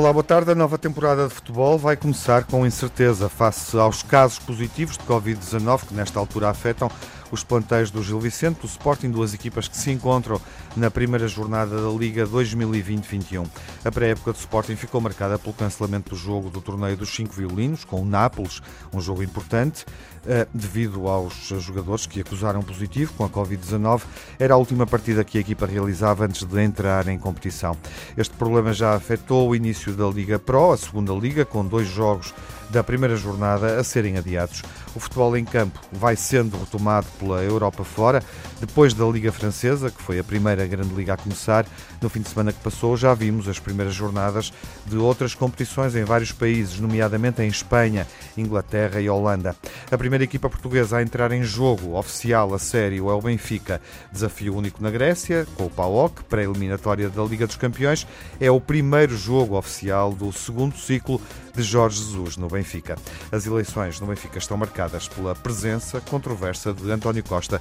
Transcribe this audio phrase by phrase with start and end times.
[0.00, 0.50] Olá, boa tarde.
[0.50, 5.88] A nova temporada de futebol vai começar com incerteza face aos casos positivos de Covid-19
[5.88, 6.90] que nesta altura afetam
[7.30, 10.40] os plantéis do Gil Vicente, do Sporting, duas equipas que se encontram
[10.76, 13.46] na primeira jornada da Liga 2020-21.
[13.84, 17.84] A pré-época do Sporting ficou marcada pelo cancelamento do jogo do torneio dos cinco violinos
[17.84, 18.60] com o Nápoles,
[18.92, 19.84] um jogo importante,
[20.26, 24.02] eh, devido aos jogadores que acusaram positivo com a Covid-19.
[24.38, 27.76] Era a última partida que a equipa realizava antes de entrar em competição.
[28.16, 32.34] Este problema já afetou o início da Liga Pro, a segunda liga, com dois jogos
[32.70, 34.62] da primeira jornada a serem adiados.
[34.94, 38.22] O futebol em campo vai sendo retomado pela Europa fora.
[38.60, 41.66] Depois da Liga Francesa, que foi a primeira grande liga a começar,
[42.00, 44.52] no fim de semana que passou, já vimos as primeiras jornadas
[44.86, 49.56] de outras competições em vários países, nomeadamente em Espanha, Inglaterra e Holanda.
[49.90, 53.80] A primeira equipa portuguesa a entrar em jogo oficial a sério é o Benfica.
[54.12, 58.06] Desafio único na Grécia, com o PAOK, pré-eliminatória da Liga dos Campeões.
[58.38, 61.20] É o primeiro jogo oficial do segundo ciclo
[61.54, 62.96] de Jorge Jesus no Benfica.
[63.32, 67.60] As eleições no Benfica estão marcadas pela presença controversa de António Costa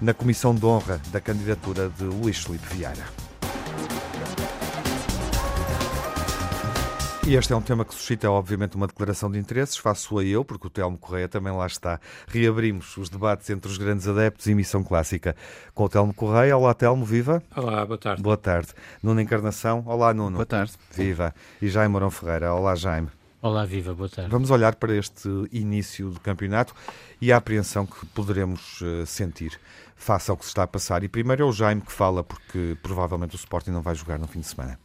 [0.00, 3.04] na comissão de honra da candidatura de Luís Felipe Vieira.
[7.26, 10.68] E este é um tema que suscita, obviamente, uma declaração de interesses, faço-a eu, porque
[10.68, 12.00] o Telmo Correia também lá está.
[12.28, 15.34] Reabrimos os debates entre os grandes adeptos e missão clássica
[15.74, 16.56] com o Telmo Correia.
[16.56, 17.42] Olá, Telmo, viva.
[17.56, 18.22] Olá, boa tarde.
[18.22, 18.68] Boa tarde.
[19.02, 19.82] Nuno Encarnação.
[19.86, 20.36] Olá, Nuno.
[20.36, 20.72] Boa tarde.
[20.92, 21.34] Viva.
[21.60, 22.54] E Jaime Morão Ferreira.
[22.54, 23.08] Olá, Jaime.
[23.40, 24.30] Olá, viva, boa tarde.
[24.32, 26.74] Vamos olhar para este início do campeonato
[27.20, 29.60] e a apreensão que poderemos uh, sentir
[29.94, 31.04] face ao que se está a passar.
[31.04, 34.26] E primeiro é o Jaime que fala, porque provavelmente o Sporting não vai jogar no
[34.26, 34.78] fim de semana.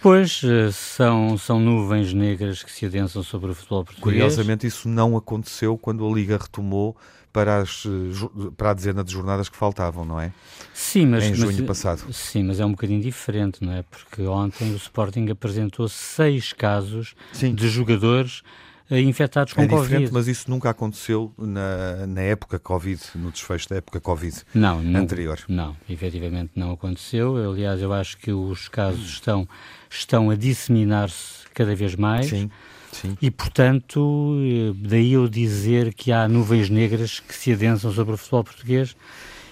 [0.00, 4.02] Pois, eh, são, são nuvens negras que se adensam sobre o futebol português.
[4.02, 6.96] Curiosamente, isso não aconteceu quando a Liga retomou
[7.38, 10.32] para, as, eh, para a dezena de jornadas que faltavam, não é?
[10.74, 11.22] Sim, mas...
[11.22, 12.12] Em junho mas, passado.
[12.12, 13.84] Sim, mas é um bocadinho diferente, não é?
[13.84, 17.54] Porque ontem o Sporting apresentou seis casos sim.
[17.54, 18.42] de jogadores
[18.90, 19.86] eh, infectados com é Covid.
[19.86, 24.80] diferente, mas isso nunca aconteceu na, na época Covid, no desfecho da época Covid não,
[24.96, 25.38] anterior.
[25.48, 27.36] Não, não, efetivamente não aconteceu.
[27.36, 29.48] Aliás, eu acho que os casos estão,
[29.88, 32.26] estão a disseminar-se cada vez mais.
[32.26, 32.50] Sim.
[32.92, 33.16] Sim.
[33.20, 38.16] E, portanto, eh, daí eu dizer que há nuvens negras que se adensam sobre o
[38.16, 38.96] futebol português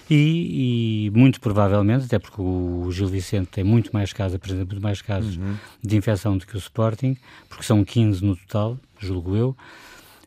[0.09, 4.81] e, e, muito provavelmente, até porque o Gil Vicente tem muito mais casos, apresenta muito
[4.81, 5.55] mais casos uhum.
[5.83, 7.17] de infecção do que o Sporting,
[7.49, 9.55] porque são 15 no total, julgo eu.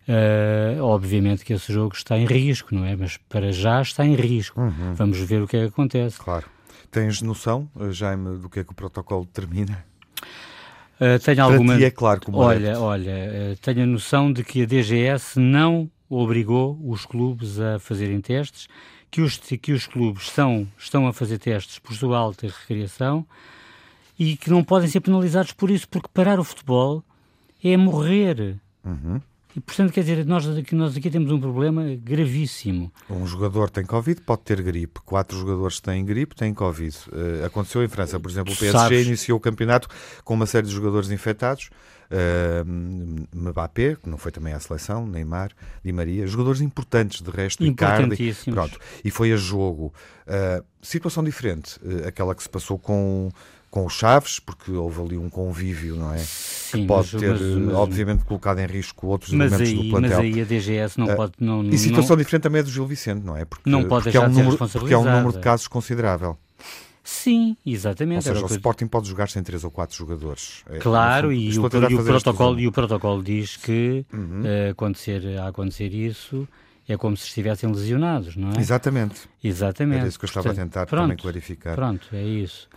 [0.08, 2.96] Uh, obviamente que esse jogo está em risco, não é?
[2.96, 4.60] Mas para já está em risco.
[4.60, 4.94] Uhum.
[4.94, 6.18] Vamos ver o que é que acontece.
[6.18, 6.46] Claro.
[6.90, 9.84] Tens noção, Jaime, do que é que o protocolo termina?
[11.00, 11.78] Uh, tenho alguma.
[11.78, 15.90] Ti é claro como Olha, olha, uh, tenho a noção de que a DGS não
[16.10, 18.68] obrigou os clubes a fazerem testes,
[19.10, 23.26] que os, que os clubes estão, estão a fazer testes por sua alta recriação
[24.18, 27.02] e que não podem ser penalizados por isso, porque parar o futebol
[27.64, 28.56] é morrer.
[28.84, 29.20] Uhum.
[29.56, 32.92] E, portanto, quer dizer, nós aqui, nós aqui temos um problema gravíssimo.
[33.08, 35.00] Um jogador tem Covid, pode ter gripe.
[35.04, 36.96] Quatro jogadores têm gripe, têm Covid.
[37.08, 39.06] Uh, aconteceu em França, por exemplo, o PSG Sabes.
[39.06, 39.88] iniciou o campeonato
[40.24, 41.70] com uma série de jogadores infectados.
[42.10, 45.52] Uh, Mbappé, que não foi também à seleção, Neymar,
[45.84, 49.94] Di Maria, jogadores importantes de resto, Icardi, pronto, e foi a jogo.
[50.26, 53.30] Uh, situação diferente, aquela que se passou com
[53.70, 56.18] com os Chaves, porque houve ali um convívio, não é?
[56.18, 59.90] Sim, que pode mas, ter, mas, mas, obviamente, colocado em risco outros elementos aí, do
[59.90, 60.10] plantel.
[60.10, 61.32] Mas aí a DGS não uh, pode.
[61.38, 63.44] Não, e situação não, diferente também é do Gil Vicente, não é?
[63.44, 66.36] Porque, não pode porque é um número, Porque é um número de casos considerável.
[67.02, 68.28] Sim, exatamente.
[68.28, 70.62] Ou seja, o Sporting pode jogar sem três ou quatro jogadores.
[70.68, 74.42] É, claro, e, o, e, o protocolo, e o protocolo diz que uhum.
[74.42, 76.46] uh, acontecer, a acontecer isso
[76.88, 78.58] é como se estivessem lesionados, não é?
[78.58, 79.28] Exatamente.
[79.42, 80.00] Exatamente.
[80.00, 81.74] Era isso que eu estava Portanto, a tentar pronto, também clarificar.
[81.74, 82.68] Pronto, é isso.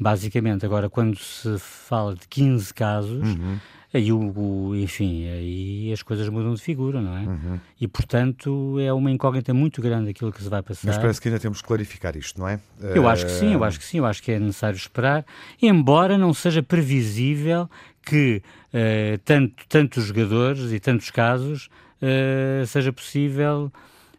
[0.00, 3.58] Basicamente, agora, quando se fala de 15 casos, uhum.
[3.92, 7.20] aí, o, enfim, aí as coisas mudam de figura, não é?
[7.20, 7.60] Uhum.
[7.78, 10.88] E, portanto, é uma incógnita muito grande aquilo que se vai passar.
[10.88, 12.58] Mas parece que ainda temos que clarificar isto, não é?
[12.80, 15.22] Eu acho que sim, eu acho que sim, eu acho que é necessário esperar,
[15.60, 17.68] embora não seja previsível
[18.02, 18.42] que
[18.72, 21.68] uh, tanto, tantos jogadores e tantos casos
[22.00, 23.70] uh, seja possível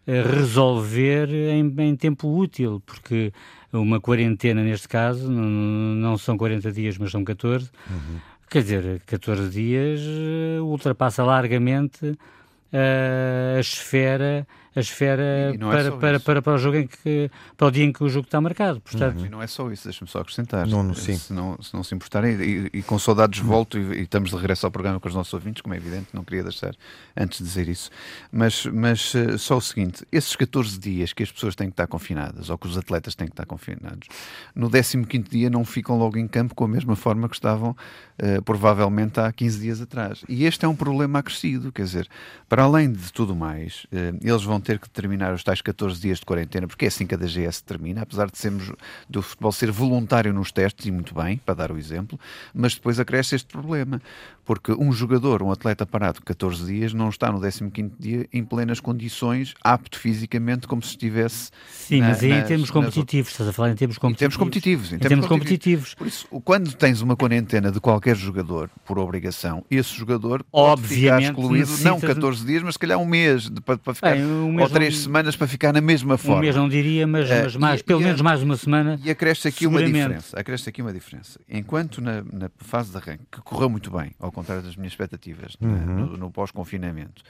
[0.08, 3.34] uh, resolver em, em tempo útil, porque
[3.72, 7.70] uma quarentena, neste caso, não, são 40 dias, mas são 14.
[7.90, 8.20] Uhum.
[8.50, 14.46] Quer dizer, 14 dias uh, ultrapassa largamente uh, a esfera
[14.76, 17.84] a esfera é para, é para, para, para, o jogo em que, para o dia
[17.84, 18.80] em que o jogo está marcado.
[18.80, 19.26] Portanto, uhum.
[19.26, 20.66] E não é só isso, deixa-me só acrescentar.
[20.66, 21.18] Não, não, sim.
[21.18, 24.36] Se, não, se não se importarem, e, e com saudades volto e, e, estamos de
[24.38, 26.74] regresso ao programa com os nossos ouvintes, como é evidente, não queria deixar
[27.18, 27.90] antes de dizer isso.
[28.32, 31.88] Mas, mas uh, só o seguinte: esses 14 dias que as pessoas têm que estar
[31.88, 34.08] confinadas, ou que os atletas têm que estar confinados,
[34.56, 38.42] no 15 dia não ficam logo em campo com a mesma forma que estavam uh,
[38.44, 40.24] provavelmente há 15 dias atrás.
[40.30, 42.08] E este é um problema acrescido, quer dizer,
[42.48, 46.20] para além de tudo mais, uh, eles vão ter que terminar os tais 14 dias
[46.20, 48.72] de quarentena, porque é assim que a DGS termina, apesar de sermos
[49.10, 52.20] do futebol ser voluntário nos testes, e muito bem, para dar o exemplo,
[52.54, 54.02] mas depois acresce este problema,
[54.46, 58.80] porque um jogador, um atleta parado 14 dias, não está no 15 dia em plenas
[58.80, 61.52] condições, apto fisicamente, como se estivesse.
[61.72, 63.34] Sim, na, mas aí nas, em termos competitivos, nas...
[63.34, 64.22] estás a falar em termos competitivos.
[64.22, 64.92] Em termos competitivos.
[64.92, 65.94] Em, em termos, competitivos.
[65.94, 65.96] competitivos.
[65.96, 71.02] Por isso, quando tens uma quarentena de qualquer jogador, por obrigação, esse jogador Obviamente, pode
[71.02, 74.26] ficar excluído, não 14 dias, mas se calhar um mês, de, para, para ficar, Bem,
[74.26, 75.04] um ou três não...
[75.04, 76.38] semanas para ficar na mesma forma.
[76.38, 79.00] Um mês não diria, mas, uh, mas mais, e, pelo e, menos mais uma semana.
[79.04, 80.40] E acresce aqui uma diferença.
[80.40, 81.40] Acresce aqui uma diferença.
[81.50, 85.56] Enquanto na, na fase de arranque, que correu muito bem, ao contrário das minhas expectativas,
[85.62, 85.70] uhum.
[85.70, 87.22] no, no pós-confinamento,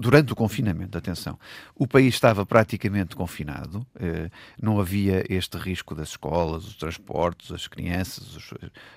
[0.00, 1.38] durante o confinamento, atenção,
[1.76, 4.28] o país estava praticamente confinado, eh,
[4.60, 8.36] não havia este risco das escolas, os transportes, as crianças.
[8.36, 8.54] Os,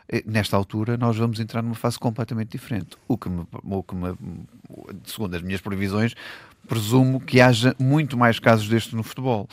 [0.10, 2.98] eh, nesta altura, nós vamos entrar numa fase completamente diferente.
[3.08, 4.16] O que, me, o que me,
[5.06, 6.16] segundo as minhas previsões,
[6.68, 9.48] presumo que haja muito mais casos destes no futebol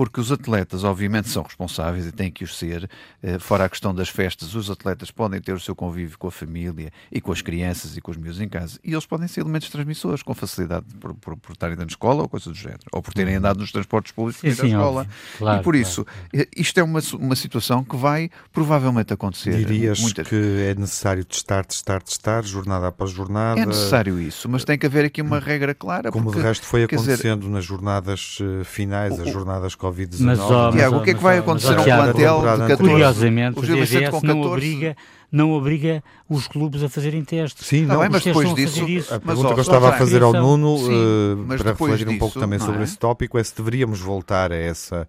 [0.00, 2.88] porque os atletas, obviamente, são responsáveis e têm que os ser.
[3.22, 6.30] Eh, fora a questão das festas, os atletas podem ter o seu convívio com a
[6.30, 8.78] família e com as crianças e com os miúdos em casa.
[8.82, 12.30] E eles podem ser elementos transmissores com facilidade por, por, por estarem na escola ou
[12.30, 15.06] coisa do género, ou por terem andado nos transportes públicos sim, da escola.
[15.36, 16.30] Claro, e por isso, claro.
[16.32, 19.54] Eh, isto é uma, uma situação que vai provavelmente acontecer.
[19.54, 20.26] Dirias muitas...
[20.26, 23.60] que é necessário testar, testar, testar, jornada após jornada.
[23.60, 26.10] É necessário isso, mas tem que haver aqui uma regra clara.
[26.10, 30.20] Como porque, de resto foi acontecendo dizer, nas jornadas eh, finais, o, as jornadas Covid-19.
[30.20, 32.76] Mas, ó, Tiago, o que é que vai acontecer a um plantel de 14?
[32.76, 34.96] Curiosamente, o DGS não obriga,
[35.30, 37.66] não obriga os clubes a fazerem testes.
[37.66, 40.78] Sim, não, mas depois disso, a pergunta ó, que eu estava a fazer ao Nuno,
[40.78, 42.84] sim, uh, para refletir um pouco também sobre é?
[42.84, 45.08] esse tópico, é se deveríamos voltar a essa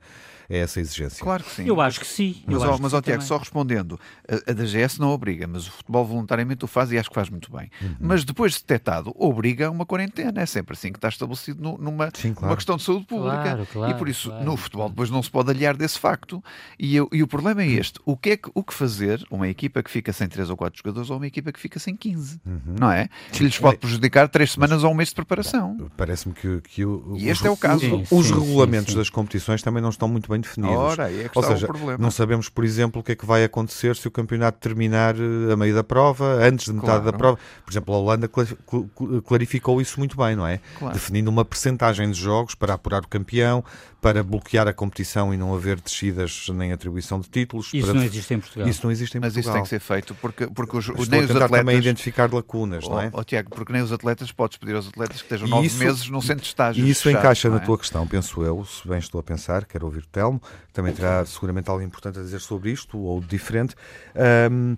[0.51, 1.23] é essa exigência.
[1.23, 1.65] Claro que sim.
[1.65, 2.43] Eu acho que sim.
[2.45, 6.05] Mas, ó, mas ó, Tiago, só respondendo, a, a DGS não obriga, mas o futebol
[6.05, 7.71] voluntariamente o faz e acho que faz muito bem.
[7.81, 7.95] Uhum.
[8.01, 10.41] Mas depois de detectado, obriga a uma quarentena.
[10.41, 12.55] É sempre assim que está estabelecido no, numa, sim, claro.
[12.55, 13.41] questão de saúde pública.
[13.41, 16.43] Claro, claro, e por isso, no futebol, depois não se pode aliar desse facto.
[16.77, 19.47] E, eu, e o problema é este: o que, é que, o que fazer uma
[19.47, 22.41] equipa que fica sem 3 ou 4 jogadores ou uma equipa que fica sem 15?
[22.45, 22.75] Uhum.
[22.77, 23.07] Não é?
[23.31, 25.89] Que lhes pode prejudicar 3 semanas ou um mês de preparação.
[25.95, 27.79] Parece-me que, que o, e este os, é o caso.
[27.79, 30.75] Sim, os sim, regulamentos das competições também não estão muito bem definidos.
[30.75, 31.67] Ora, é que Ou seja,
[31.97, 35.53] não sabemos, por exemplo, o que é que vai acontecer se o campeonato terminar eh,
[35.53, 37.11] a meio da prova, antes de metade claro.
[37.11, 37.39] da prova.
[37.63, 38.29] Por exemplo, a Holanda
[39.25, 40.59] clarificou isso muito bem, não é?
[40.77, 40.93] Claro.
[40.93, 43.63] Definindo uma percentagem de jogos para apurar o campeão,
[44.01, 47.69] para bloquear a competição e não haver descidas nem atribuição de títulos.
[47.71, 47.93] Isso para...
[47.93, 48.67] não existe em Portugal.
[48.67, 49.53] Isso não existe em Mas Portugal.
[49.53, 51.57] isso tem que ser feito porque, porque os, Estou nem a os atletas...
[51.59, 53.11] também identificar lacunas, não é?
[53.13, 56.19] Oh, Tiago, porque nem os atletas, podes pedir aos atletas que estejam nove meses num
[56.19, 56.83] centro de estágio.
[56.83, 57.51] E isso fechado, encaixa é?
[57.51, 60.73] na tua questão, penso eu, se bem estou a pensar, quero ouvir o Telmo, que
[60.73, 63.75] também terá seguramente algo importante a dizer sobre isto, ou diferente.
[64.51, 64.75] Um,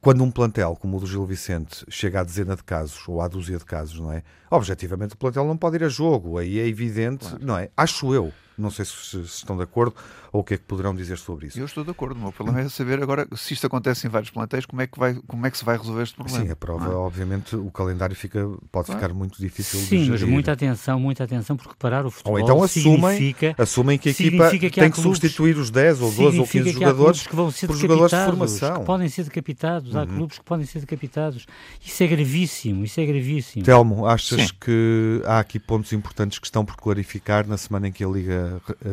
[0.00, 3.28] quando um plantel como o do Gil Vicente chega à dezena de casos, ou à
[3.28, 4.22] dúzia de casos, não é?
[4.50, 7.44] Objetivamente o plantel não pode ir a jogo, aí é evidente, claro.
[7.44, 7.70] não é?
[7.74, 9.94] Acho eu, não sei se, se, estão de acordo
[10.32, 11.58] ou o que é que poderão dizer sobre isso.
[11.58, 12.16] Eu estou de acordo.
[12.18, 14.98] O meu problema é saber agora se isto acontece em vários plantéis, como é que,
[14.98, 16.44] vai, como é que se vai resolver este problema.
[16.44, 16.94] Sim, a prova, é?
[16.94, 19.00] obviamente, o calendário fica, pode claro.
[19.00, 22.40] ficar muito difícil Sim, de mas muita atenção, muita atenção, porque parar o futebol ou
[22.40, 26.46] então assumem, assumem que a equipa que tem que substituir os 10 ou 12 ou
[26.46, 28.80] 15 jogadores que vão ser por jogadores de formação.
[28.80, 29.94] Que podem ser decapitados.
[29.94, 30.00] Uhum.
[30.00, 31.46] Há clubes que podem ser decapitados.
[31.84, 33.64] Isso é gravíssimo, isso é gravíssimo.
[33.64, 34.54] Telmo, achas Sim.
[34.60, 38.47] que há aqui pontos importantes que estão por clarificar na semana em que a Liga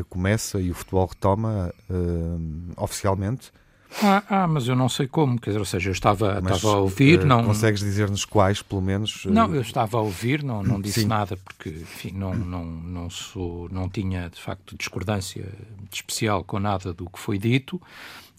[0.09, 3.51] começa e o futebol retoma uh, oficialmente?
[4.03, 6.75] Ah, ah, mas eu não sei como, quer dizer, ou seja, eu estava, mas, estava
[6.75, 7.45] a ouvir, uh, não...
[7.45, 9.25] Consegues dizer-nos quais, pelo menos?
[9.25, 11.07] Não, eu estava a ouvir, não, não disse Sim.
[11.07, 15.47] nada, porque, enfim, não, não, não, sou, não tinha, de facto, discordância
[15.91, 17.81] especial com nada do que foi dito,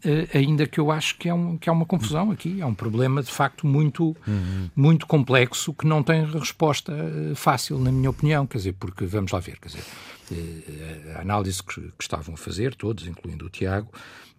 [0.04, 2.74] Uh, ainda que eu acho que é, um, que é uma confusão aqui, é um
[2.74, 4.70] problema de facto muito, uhum.
[4.76, 9.32] muito complexo que não tem resposta uh, fácil, na minha opinião, quer dizer, porque vamos
[9.32, 10.15] lá ver, quer dizer, uh,
[11.16, 13.88] a análise que, que, estavam a fazer, todos, incluindo o Tiago,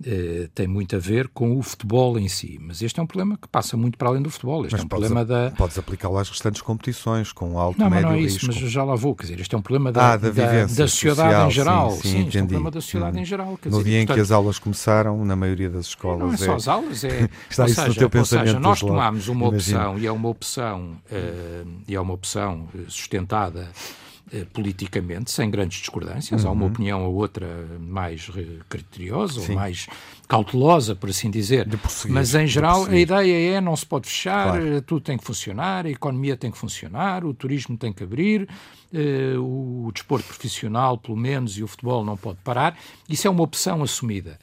[0.05, 2.59] eh, tem muito a ver com o futebol em si.
[2.61, 4.63] Mas este é um problema que passa muito para além do futebol.
[4.63, 5.51] Este mas é um problema da.
[5.57, 8.61] Podes aplicá-lo às restantes competições, com alto não, médio Não, não é isso, risco.
[8.61, 9.15] mas já lá vou.
[9.15, 11.91] Quer dizer, este é um problema da, ah, da, da, da sociedade social, em geral.
[11.91, 13.21] Sim, sim, sim este é um problema da sociedade hum.
[13.21, 13.47] em geral.
[13.47, 16.19] No dizer, dia portanto, em que as aulas começaram, na maioria das escolas.
[16.19, 17.27] Não é só as aulas, é.
[17.49, 18.47] Está ou isso seja, no teu pensamento.
[18.47, 23.67] Seja, nós tomámos uma opção, e é uma opção, uh, e é uma opção sustentada
[23.71, 24.06] eh,
[24.53, 26.43] politicamente, sem grandes discordâncias.
[26.43, 26.49] Uhum.
[26.49, 26.71] Há uma uhum.
[26.71, 27.47] opinião ou outra
[27.79, 28.29] mais
[28.67, 29.51] criteriosa Sim.
[29.51, 29.87] ou mais
[30.27, 31.67] cautelosa, por assim dizer.
[32.09, 34.75] Mas, em geral, a ideia é não se pode fechar, claro.
[34.75, 38.47] Eh, tudo tem que funcionar, a economia tem que funcionar, o turismo tem que abrir,
[38.93, 42.77] eh, o desporto profissional, pelo menos, e o futebol não pode parar.
[43.07, 44.37] Isso é uma opção assumida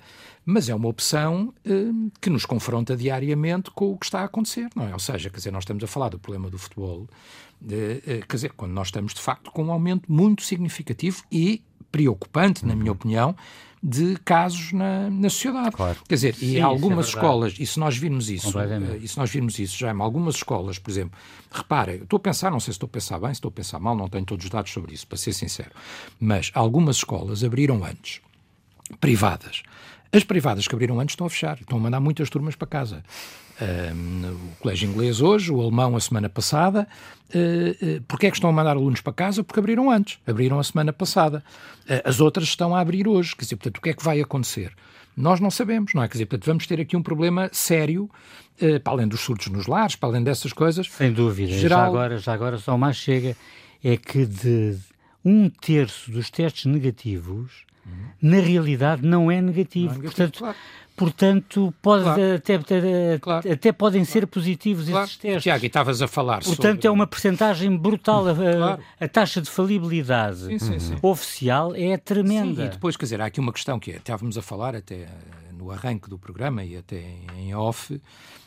[0.44, 1.70] mas é uma opção eh,
[2.20, 4.92] que nos confronta diariamente com o que está a acontecer, não é?
[4.92, 7.06] Ou seja, quer dizer, nós estamos a falar do problema do futebol,
[7.70, 11.62] eh, eh, quer dizer, quando nós estamos de facto com um aumento muito significativo e
[11.90, 12.96] preocupante, na minha uhum.
[12.96, 13.36] opinião,
[13.86, 15.76] de casos na, na sociedade.
[15.76, 15.98] Claro.
[16.08, 19.18] Quer dizer, Sim, e algumas é escolas, e se nós virmos isso, uh, e se
[19.18, 21.18] nós virmos isso, já em algumas escolas, por exemplo,
[21.52, 23.78] reparem, estou a pensar, não sei se estou a pensar bem, se estou a pensar
[23.78, 25.70] mal, não tenho todos os dados sobre isso, para ser sincero,
[26.18, 28.22] mas algumas escolas abriram antes,
[29.00, 29.62] privadas,
[30.14, 33.02] as privadas que abriram antes estão a fechar, estão a mandar muitas turmas para casa.
[33.60, 36.86] Um, o colégio inglês hoje, o alemão a semana passada.
[37.34, 39.42] Uh, uh, Porquê é que estão a mandar alunos para casa?
[39.42, 41.42] Porque abriram antes, abriram a semana passada.
[41.88, 43.34] Uh, as outras estão a abrir hoje.
[43.34, 44.72] Quer dizer, portanto, o que é que vai acontecer?
[45.16, 46.08] Nós não sabemos, não é?
[46.08, 48.10] Quer dizer, portanto, vamos ter aqui um problema sério,
[48.60, 50.88] uh, para além dos surtos nos lares, para além dessas coisas.
[50.88, 51.52] Sem dúvida.
[51.52, 51.80] Geral...
[51.80, 53.36] Já, agora, já agora só mais chega
[53.82, 54.76] é que de
[55.24, 57.63] um terço dos testes negativos
[58.20, 59.94] na realidade não é negativo.
[59.94, 60.56] Não é negativo portanto, claro.
[60.96, 62.34] portanto pode, claro.
[62.34, 63.52] até, até, claro.
[63.52, 65.42] até podem ser positivos esses testes.
[65.42, 66.86] Tiago, estavas a falar Portanto, sobre...
[66.86, 68.24] é uma percentagem brutal.
[68.28, 70.96] A, a, taxa de falibilidade sim, sim, sim.
[71.02, 72.64] oficial é tremenda.
[72.64, 75.06] e depois, quer dizer, há aqui uma questão que é, estávamos a falar até
[75.52, 77.02] no arranque do programa e até
[77.36, 77.98] em off, eh,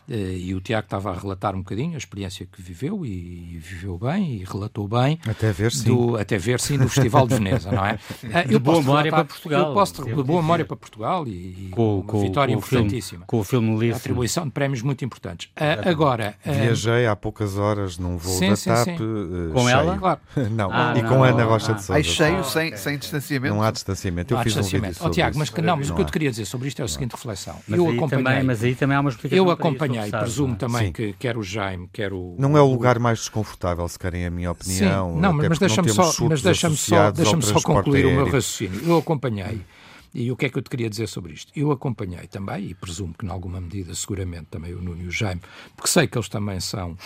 [0.07, 4.37] e o Tiago estava a relatar um bocadinho a experiência que viveu e, viveu bem
[4.37, 5.19] e relatou bem.
[5.27, 5.85] Até ver sim.
[5.85, 7.97] Do, até ver sim do Festival de Veneza, não é?
[8.33, 9.67] Eh, eu de boa memória para Portugal.
[9.69, 13.19] Eu posso, de boa memória para Portugal e, com, uma com, vitória com importantíssima.
[13.19, 13.97] Filme, com o filme Lisse.
[13.99, 15.49] Atribuição de prémios muito importantes.
[15.55, 16.35] Uh, agora...
[16.45, 18.85] Uh, Viajei há poucas horas num voo sim, da sim, TAP.
[18.85, 18.95] Sim.
[18.95, 19.69] Uh, com cheio.
[19.69, 19.97] ela?
[19.97, 20.19] Claro.
[20.51, 21.95] não, ah, e não, com Ana Rocha ah, de Sousa.
[21.95, 22.77] Aí cheio, ah, sem, okay.
[22.77, 23.55] sem distanciamento.
[23.55, 24.33] Não há distanciamento.
[24.33, 26.11] Eu fiz um vídeo sobre oh, Tiago, mas, que, não, mas o que eu te
[26.11, 27.55] queria dizer sobre isto é a seguinte reflexão.
[27.67, 28.43] Mas eu acompanhei...
[28.43, 30.91] mas aí também há uma explicação Eu acompanhei, presumo também também Sim.
[30.91, 32.35] que quer o Jaime, quer o.
[32.37, 35.13] Não é o lugar mais desconfortável, se querem a minha opinião.
[35.13, 35.19] Sim.
[35.19, 38.11] Não, mas deixa-me só, mas deixa só, deixa só concluir aéreo.
[38.11, 38.81] o meu raciocínio.
[38.85, 39.61] Eu acompanhei.
[40.13, 41.51] E o que é que eu te queria dizer sobre isto?
[41.55, 45.11] Eu acompanhei também, e presumo que, em alguma medida, seguramente também o Nuno e o
[45.11, 45.41] Jaime,
[45.75, 46.97] porque sei que eles também são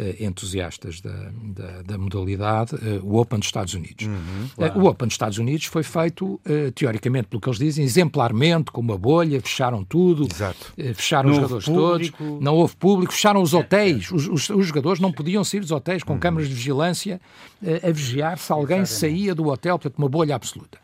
[0.00, 4.06] eh, entusiastas da, da, da modalidade, eh, o Open dos Estados Unidos.
[4.06, 4.80] Uhum, eh, claro.
[4.80, 6.40] O Open dos Estados Unidos foi feito,
[6.74, 10.28] teoricamente, pelo que eles dizem, exemplarmente, com uma bolha, fecharam tudo,
[10.94, 12.18] fecharam não os jogadores público.
[12.18, 15.72] todos, não houve público, fecharam os hotéis, os, os, os jogadores não podiam sair dos
[15.72, 16.20] hotéis com uhum.
[16.20, 17.20] câmaras de vigilância
[17.82, 19.16] a vigiar se alguém Exatamente.
[19.16, 20.78] saía do hotel, portanto, uma bolha absoluta.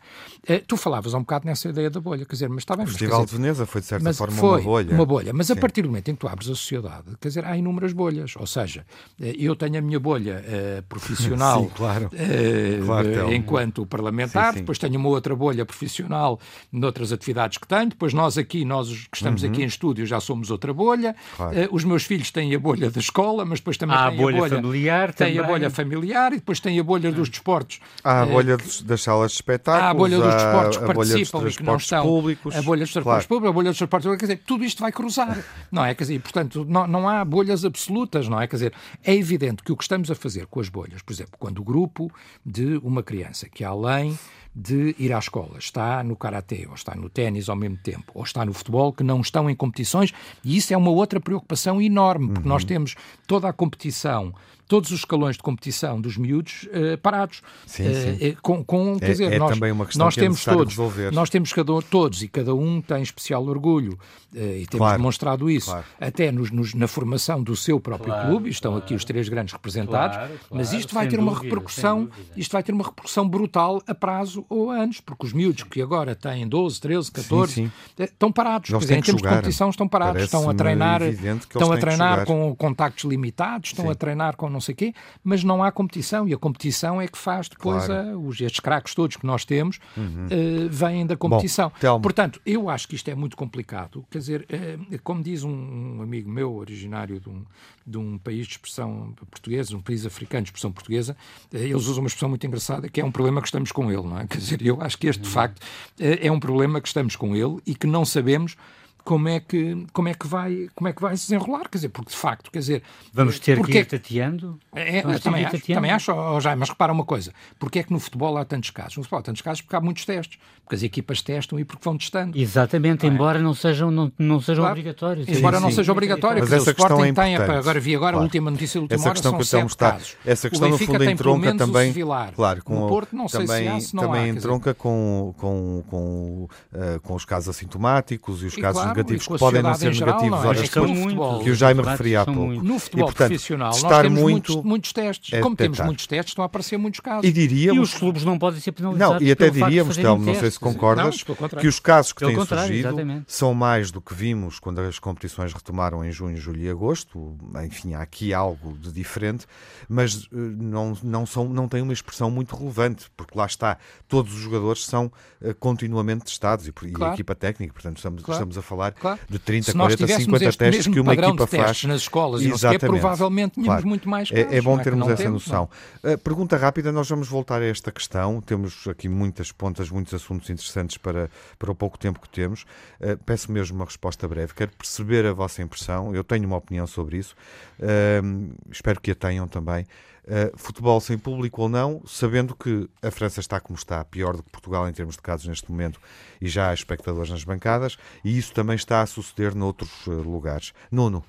[0.67, 2.85] Tu falavas um bocado nessa ideia da bolha, quer dizer, mas está bem.
[2.85, 4.93] O Festival mas, de Veneza foi, de certa forma, foi uma bolha.
[4.93, 5.53] Uma bolha, mas Sim.
[5.53, 8.35] a partir do momento em que tu abres a sociedade, quer dizer, há inúmeras bolhas,
[8.37, 8.85] ou seja,
[9.19, 12.05] eh, eu tenho a minha bolha uh, profissional sim, claro.
[12.05, 14.59] Uh, claro, enquanto parlamentar, sim, sim.
[14.59, 16.39] depois tenho uma outra bolha profissional
[16.71, 19.49] noutras atividades que tenho, depois nós aqui, nós que estamos uhum.
[19.49, 21.57] aqui em estúdio, já somos outra bolha, claro.
[21.57, 24.21] uh, os meus filhos têm a bolha da escola, mas depois também há têm a
[24.21, 25.43] bolha, bolha familiar, tem também.
[25.43, 27.79] a bolha familiar e depois tem a bolha dos desportos.
[28.03, 31.53] Há a bolha das salas de espetáculos, há a bolha dos desportos que participam e
[31.53, 33.27] que não estão, públicos, a bolha dos transportes claro.
[33.27, 35.93] públicos, a bolha dos transportes públicos, quer dizer, tudo isto vai cruzar, não é?
[35.93, 38.47] Quer dizer, portanto, não, não há bolhas absolutas, não é?
[38.47, 38.73] Quer dizer,
[39.03, 41.63] é evidente que o que estamos a fazer com as bolhas, por exemplo, quando o
[41.63, 42.11] grupo
[42.45, 44.17] de uma criança que além
[44.55, 48.23] de ir à escola, está no karatê, ou está no ténis ao mesmo tempo, ou
[48.23, 52.27] está no futebol, que não estão em competições, e isso é uma outra preocupação enorme,
[52.27, 52.53] porque uhum.
[52.53, 52.95] nós temos
[53.27, 54.33] toda a competição
[54.67, 57.41] todos os escalões de competição dos miúdos uh, parados.
[57.65, 58.37] Sim, uh, sim.
[58.41, 60.73] Com, com, quer é, dizer, é nós, também uma questão nós que temos é todos,
[60.73, 61.11] resolver.
[61.11, 65.49] Nós temos cada, todos e cada um tem especial orgulho uh, e temos claro, demonstrado
[65.49, 65.85] isso claro.
[65.99, 68.49] até nos, nos, na formação do seu próprio claro, clube.
[68.49, 70.17] Estão aqui os três grandes representados,
[70.49, 74.44] mas isto vai ter dúvida, uma repercussão, isto vai ter uma repercussão brutal a prazo
[74.49, 78.03] ou anos, porque os miúdos que agora têm 12, 13, 14 sim, sim.
[78.03, 78.69] estão parados.
[78.69, 82.55] Quer dizer, em termos de competição estão parados, estão a treinar, estão a treinar com
[82.55, 86.33] contactos limitados, estão a treinar com não sei o quê, mas não há competição e
[86.33, 88.21] a competição é que faz depois claro.
[88.21, 90.25] os, estes craques todos que nós temos uhum.
[90.25, 91.71] uh, vêm da competição.
[91.81, 94.05] Bom, Portanto, eu acho que isto é muito complicado.
[94.09, 97.43] Quer dizer, uh, como diz um, um, amigo meu, originário de um,
[97.85, 101.15] de um país de expressão portuguesa, um país africano de expressão portuguesa,
[101.53, 104.03] uh, eles usam uma expressão muito engraçada que é um problema que estamos com ele,
[104.03, 104.27] não é?
[104.35, 105.61] Quer dizer, eu acho que este, de facto,
[105.97, 108.57] é um problema que estamos com ele e que não sabemos
[109.05, 111.89] como é que como é que vai como é que vai se desenrolar, quer dizer,
[111.89, 112.83] porque de facto, quer dizer,
[113.13, 113.71] vamos ter porque...
[113.71, 114.59] que ir tateando.
[114.73, 117.93] É, é também, acho, também acho, oh, já, mas repara uma coisa, porque é que
[117.93, 118.97] no futebol há tantos casos?
[118.97, 121.83] No futebol há tantos casos porque há muitos testes, porque as equipas testam e porque
[121.85, 122.35] vão testando.
[122.35, 123.13] Exatamente, não é?
[123.13, 124.73] embora não sejam não, não sejam claro.
[124.73, 125.27] obrigatórios.
[125.29, 125.75] Embora sim, não sim.
[125.75, 128.17] seja obrigatório, mas essa o Sporting é tem, agora vi agora claro.
[128.17, 130.17] a última notícia do última essa hora, questão são que está, casos.
[130.25, 131.93] Essa questão no fundo entronca também,
[132.35, 135.83] claro, com o Porto não também, sei se há, se não também entronca com com
[135.87, 140.45] com, uh, com os casos assintomáticos e os casos negativos que podem não ser negativos
[140.45, 142.63] horas depois, que o Jaime referia há pouco.
[142.63, 146.77] No futebol profissional nós temos muitos testes, é como temos muitos testes, estão a aparecer
[146.77, 147.27] muitos casos.
[147.27, 147.77] E diríamos...
[147.77, 150.59] E os clubes não podem ser penalizados Não, e até diríamos, Telmo, não sei se
[150.59, 153.25] concordas, não, que os casos que têm surgido exatamente.
[153.27, 157.37] são mais do que vimos quando as competições retomaram em junho, julho e agosto.
[157.63, 159.45] Enfim, há aqui algo de diferente,
[159.87, 164.33] mas eh, não, não, são, não tem uma expressão muito relevante, porque lá está, todos
[164.33, 165.11] os jogadores são
[165.41, 167.05] uh, continuamente testados e, claro.
[167.05, 168.39] e, a equipa técnica, portanto estamos, claro.
[168.39, 169.19] estamos a falar claro.
[169.29, 171.83] de 30, 40, 50 testes que uma equipa faz.
[171.83, 173.87] nas escolas e não sei, provavelmente tínhamos claro.
[173.87, 174.51] muito mais casos.
[174.51, 175.69] É, é bom termos essa temos, noção.
[176.03, 178.41] Uh, pergunta rápida, nós vamos voltar a esta questão.
[178.41, 182.63] Temos aqui muitas pontas, muitos assuntos interessantes para, para o pouco tempo que temos.
[182.99, 184.53] Uh, peço mesmo uma resposta breve.
[184.53, 186.15] Quero perceber a vossa impressão.
[186.15, 187.35] Eu tenho uma opinião sobre isso.
[187.79, 189.85] Uh, espero que a tenham também.
[190.25, 194.41] Uh, futebol sem público ou não, sabendo que a França está como está, pior do
[194.41, 196.01] que Portugal em termos de casos neste momento,
[196.41, 200.73] e já há espectadores nas bancadas, e isso também está a suceder noutros uh, lugares.
[200.91, 201.23] Nuno,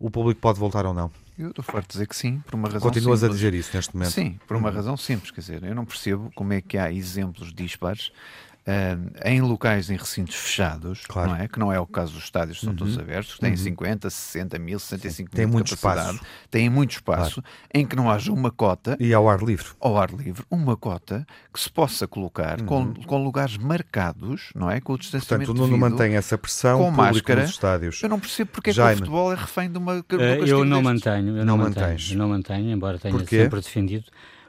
[0.00, 1.12] o público pode voltar ou não?
[1.38, 3.34] Eu estou forte a dizer que sim, por uma razão Continuas simples.
[3.34, 4.12] a dizer isso neste momento?
[4.12, 4.74] Sim, por uma uhum.
[4.74, 5.30] razão simples.
[5.30, 8.12] Quer dizer, eu não percebo como é que há exemplos dispares
[9.24, 11.30] em locais, em recintos fechados, claro.
[11.30, 11.48] não é?
[11.48, 12.78] que não é o caso dos estádios que são uhum.
[12.78, 13.56] todos abertos, que têm uhum.
[13.56, 16.30] 50, 60 mil, 65 Tem mil muito de capacidade, espaço.
[16.50, 17.56] têm muito espaço, claro.
[17.74, 18.96] em que não haja uma cota.
[19.00, 19.66] E ao ar livre.
[19.80, 22.66] Ao ar livre, uma cota que se possa colocar uhum.
[22.66, 24.80] com, com lugares marcados, não é?
[24.80, 28.02] Com o distanciamento Portanto, o Nuno mantém essa pressão com máscara nos estádios.
[28.02, 29.98] Eu não percebo porque é que o futebol é refém de uma.
[29.98, 34.04] Uh, eu não mantenho, eu não, não mantenho, eu não mantenho, embora tenha sempre defendido,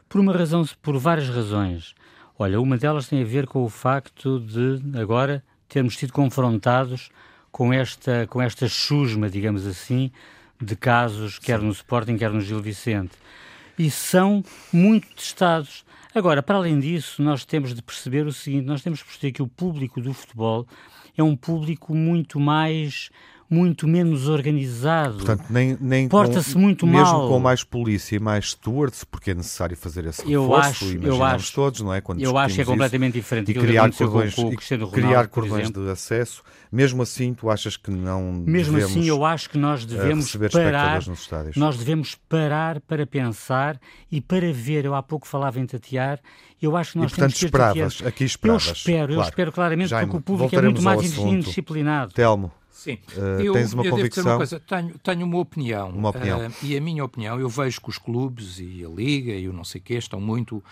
[0.07, 1.95] por uma razão, por várias razões.
[2.41, 7.11] Olha, uma delas tem a ver com o facto de agora termos sido confrontados
[7.51, 10.11] com esta, com esta chusma, digamos assim,
[10.59, 13.11] de casos, quer no Sporting, quer no Gil Vicente.
[13.77, 14.43] E são
[14.73, 15.85] muito testados.
[16.15, 19.43] Agora, para além disso, nós temos de perceber o seguinte: nós temos de perceber que
[19.43, 20.65] o público do futebol
[21.15, 23.11] é um público muito mais
[23.51, 25.17] muito menos organizado.
[25.17, 27.19] Portanto, nem, nem porta-se muito mesmo mal.
[27.19, 30.85] Mesmo com mais polícia e mais stewards, porque é necessário fazer esse reforço, eu acho,
[31.03, 31.99] eu acho, todos, não é?
[31.99, 35.89] Quando eu acho que é completamente diferente e criar cordões, com, Ronaldo, criar cordões de
[35.89, 36.41] acesso.
[36.71, 40.33] Mesmo assim, tu achas que não Mesmo devemos, assim, eu acho que nós eh, devemos
[40.49, 41.01] parar,
[41.57, 43.77] nós devemos parar para pensar
[44.09, 44.85] e para ver.
[44.85, 46.21] Eu há pouco falava em tatear.
[46.61, 48.67] Eu acho que nós e, portanto, temos que esperavas, aqui esperavas.
[48.67, 49.13] Eu espero, claro.
[49.13, 52.13] eu espero claramente, Jaime, porque o público é muito mais indisciplinado.
[52.13, 52.53] Telmo.
[52.71, 53.97] Sim, uh, eu, tens uma eu convicção?
[53.97, 55.89] Devo dizer uma coisa, tenho, tenho uma opinião.
[55.89, 56.47] Uma opinião.
[56.47, 59.53] Uh, e a minha opinião, eu vejo que os clubes e a Liga e o
[59.53, 60.63] não sei o quê estão muito uh,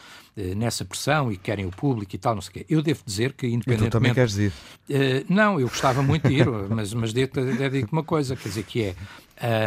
[0.56, 2.66] nessa pressão e querem o público e tal, não sei o quê.
[2.70, 3.88] Eu devo dizer que, independentemente...
[3.88, 4.54] E tu também queres ir?
[5.30, 8.64] não, eu gostava muito de ir, mas, mas devo, devo dizer uma coisa, quer dizer,
[8.64, 8.96] que é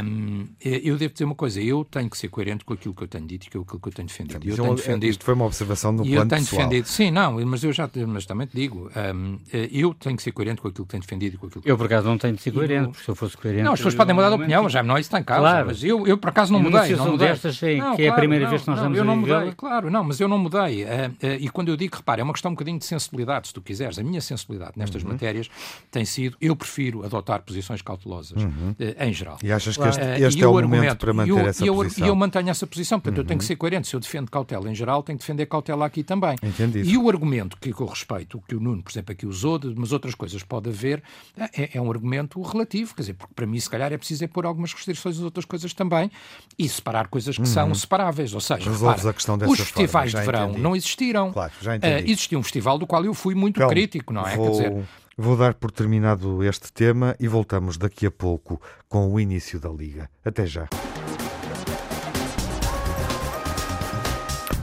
[0.04, 3.08] um, eu devo dizer uma coisa, eu tenho que ser coerente com aquilo que eu
[3.08, 4.48] tenho dito e com aquilo que eu tenho defendido.
[4.48, 6.62] Eu tenho defendido isto foi uma observação no plano eu tenho pessoal.
[6.68, 9.38] defendido, sim, não, mas eu já mas também te digo, um,
[9.70, 11.76] eu tenho que ser coerente com aquilo que tenho defendido e com aquilo que Eu
[11.76, 13.62] por acaso não tenho de ser coerente, porque se eu fosse coerente.
[13.62, 15.66] Não, as pessoas podem mudar de opinião, já não, isso está em causa, claro.
[15.66, 16.96] mas eu, eu por acaso não mudei.
[16.96, 17.28] Não mudei.
[17.28, 19.16] Destas, é, não, que claro, é a primeira não, vez que nós estamos eu não
[19.16, 19.54] mudei, ver.
[19.54, 20.84] claro, não, mas eu não mudei.
[20.84, 23.54] Uh, uh, e quando eu digo, repara, é uma questão um bocadinho de sensibilidade, se
[23.54, 23.98] tu quiseres.
[23.98, 25.10] A minha sensibilidade nestas uhum.
[25.10, 25.48] matérias
[25.90, 28.70] tem sido, eu prefiro adotar posições cautelosas, uhum.
[28.78, 29.38] uh, em geral.
[29.42, 32.06] E achas que este, este é o momento para manter eu, essa eu, posição.
[32.06, 33.22] E eu mantenho essa posição, portanto uhum.
[33.22, 33.48] eu tenho que uhum.
[33.48, 33.88] ser coerente.
[33.88, 36.36] Se eu defendo cautela em geral, tenho que defender cautela aqui também.
[36.42, 36.88] Entendido.
[36.88, 39.92] E o argumento que eu respeito, que o Nuno, por exemplo, aqui usou, de, mas
[39.92, 41.02] outras coisas pode haver,
[41.36, 44.26] é, é, um argumento relativo, quer dizer, porque para mim, se calhar, é preciso é
[44.26, 46.10] pôr algumas restrições nas outras coisas também
[46.58, 47.46] e separar coisas que uhum.
[47.46, 48.34] são separáveis.
[48.34, 50.62] Ou seja, repara, a questão dessa os festivais forma, de verão entendi.
[50.62, 51.32] não existiram.
[51.32, 52.04] Claro, já entendi.
[52.04, 54.36] Uh, existia um festival do qual eu fui muito Calma, crítico, não é?
[54.36, 54.46] Vou...
[54.46, 54.84] Quer dizer,
[55.16, 59.68] Vou dar por terminado este tema e voltamos daqui a pouco com o início da
[59.68, 60.08] Liga.
[60.24, 60.66] Até já.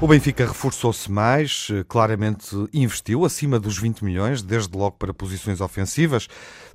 [0.01, 6.27] O Benfica reforçou-se mais, claramente investiu acima dos 20 milhões, desde logo para posições ofensivas.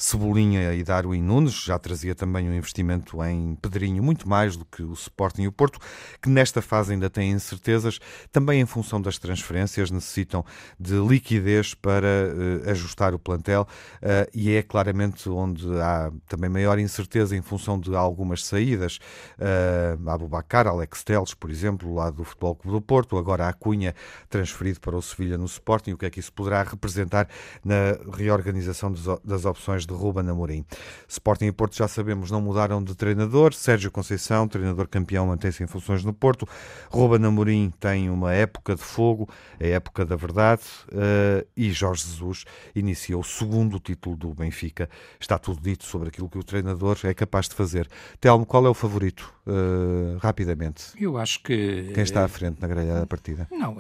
[0.04, 4.82] Cebolinha e Darwin Nunes já trazia também um investimento em Pedrinho, muito mais do que
[4.82, 5.78] o Sporting e o Porto,
[6.20, 7.98] que nesta fase ainda têm incertezas,
[8.30, 10.44] também em função das transferências, necessitam
[10.78, 13.62] de liquidez para uh, ajustar o plantel
[14.02, 18.98] uh, e é claramente onde há também maior incerteza em função de algumas saídas.
[19.38, 23.94] Uh, Abubacar, Alex Teles, por exemplo, lá do Futebol Clube do Porto, agora a Cunha
[24.28, 27.26] transferido para o Sevilha no Sporting, o que é que isso poderá representar
[27.64, 28.92] na reorganização
[29.24, 30.64] das opções de de Ruben Amorim.
[31.09, 33.54] Sporting e Porto, já sabemos, não mudaram de treinador.
[33.54, 36.46] Sérgio Conceição, treinador campeão, mantém-se em funções no Porto.
[36.90, 39.28] Ruben Amorim tem uma época de fogo,
[39.61, 44.88] a época da verdade, uh, e Jorge Jesus inicia o segundo título do Benfica.
[45.18, 47.88] Está tudo dito sobre aquilo que o treinador é capaz de fazer.
[48.20, 49.33] Telmo, qual é o favorito?
[49.46, 50.85] Uh, rapidamente.
[50.98, 51.90] Eu acho que.
[51.94, 53.46] Quem está à frente na grelha da partida?
[53.50, 53.76] Não,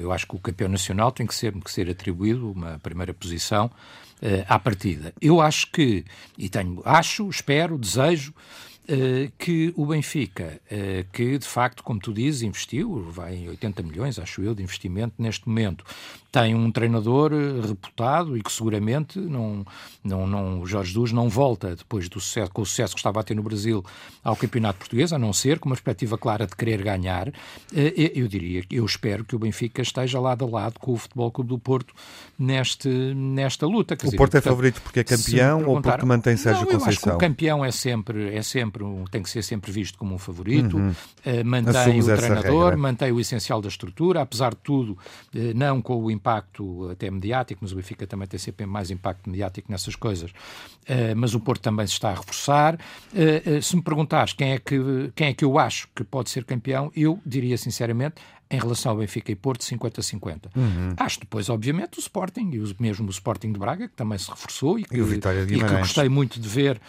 [0.00, 3.70] eu acho que o campeão nacional tem que ser, que ser atribuído uma primeira posição
[4.22, 5.12] uh, à partida.
[5.20, 6.04] Eu acho que,
[6.36, 8.32] e tenho, acho, espero, desejo
[8.86, 13.82] Uh, que o Benfica, uh, que de facto, como tu dizes, investiu, vai em 80
[13.82, 15.84] milhões, acho eu, de investimento neste momento,
[16.34, 19.64] tem um treinador eh, reputado e que seguramente não,
[20.02, 23.20] não, não, o Jorge Jesus não volta depois do sucesso, com o sucesso que estava
[23.20, 23.84] a ter no Brasil
[24.22, 27.28] ao Campeonato Português, a não ser com uma perspectiva clara de querer ganhar.
[27.72, 31.30] Eh, eu diria, eu espero que o Benfica esteja lado a lado com o Futebol
[31.30, 31.94] Clube do Porto
[32.36, 33.94] neste, nesta luta.
[33.94, 36.88] Quer o dizer, Porto é favorito porque é campeão ou porque mantém Sérgio não, Conceição?
[36.88, 38.73] Eu acho que o campeão é sempre, é sempre
[39.10, 40.90] tem que ser sempre visto como um favorito, uhum.
[40.90, 44.98] uh, mantém o treinador, mantém o essencial da estrutura, apesar de tudo, uh,
[45.54, 49.70] não com o impacto até mediático, mas o Benfica também tem sempre mais impacto mediático
[49.70, 50.30] nessas coisas.
[50.30, 52.78] Uh, mas o Porto também se está a reforçar.
[53.62, 56.90] Se me perguntares quem é, que, quem é que eu acho que pode ser campeão,
[56.94, 58.16] eu diria sinceramente
[58.50, 60.50] em relação ao Benfica e Porto, 50-50.
[60.54, 60.94] Uhum.
[60.96, 64.78] Acho depois, obviamente, o Sporting, e mesmo o Sporting de Braga, que também se reforçou
[64.78, 66.80] e que, e, e que gostei muito de ver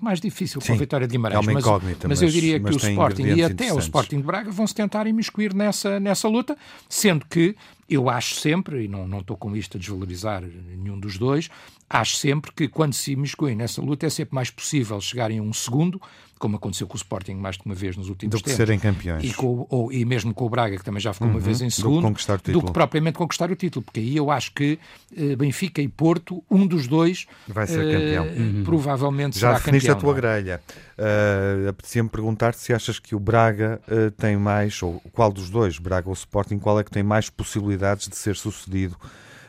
[0.00, 2.70] mais difícil Sim, com a Vitória de Guimarães, é mas, mas, mas, eu diria que
[2.70, 6.56] o Sporting e até o Sporting de Braga vão se tentar imiscuir nessa, nessa luta,
[6.88, 7.56] sendo que
[7.88, 11.48] eu acho sempre, e não, não estou com isto a desvalorizar nenhum dos dois,
[11.88, 15.52] acho sempre que quando se imiscuem nessa luta é sempre mais possível chegarem a um
[15.52, 16.00] segundo,
[16.42, 18.56] como aconteceu com o Sporting mais de uma vez nos últimos do tempos.
[18.56, 19.22] serem campeões.
[19.22, 21.60] E, com, ou, e mesmo com o Braga, que também já ficou uhum, uma vez
[21.60, 23.84] em segundo, do que, do que, propriamente conquistar o título.
[23.84, 24.76] Porque aí eu acho que
[25.16, 28.26] uh, Benfica e Porto, um dos dois, vai ser uh, campeão.
[28.26, 28.64] Uhum.
[28.64, 29.78] Provavelmente já será campeão.
[29.78, 30.16] Já definiste a tua é?
[30.16, 30.60] grelha.
[30.98, 35.78] Uh, Apetecia-me perguntar se achas que o Braga uh, tem mais, ou qual dos dois,
[35.78, 38.96] Braga ou Sporting, qual é que tem mais possibilidades de ser sucedido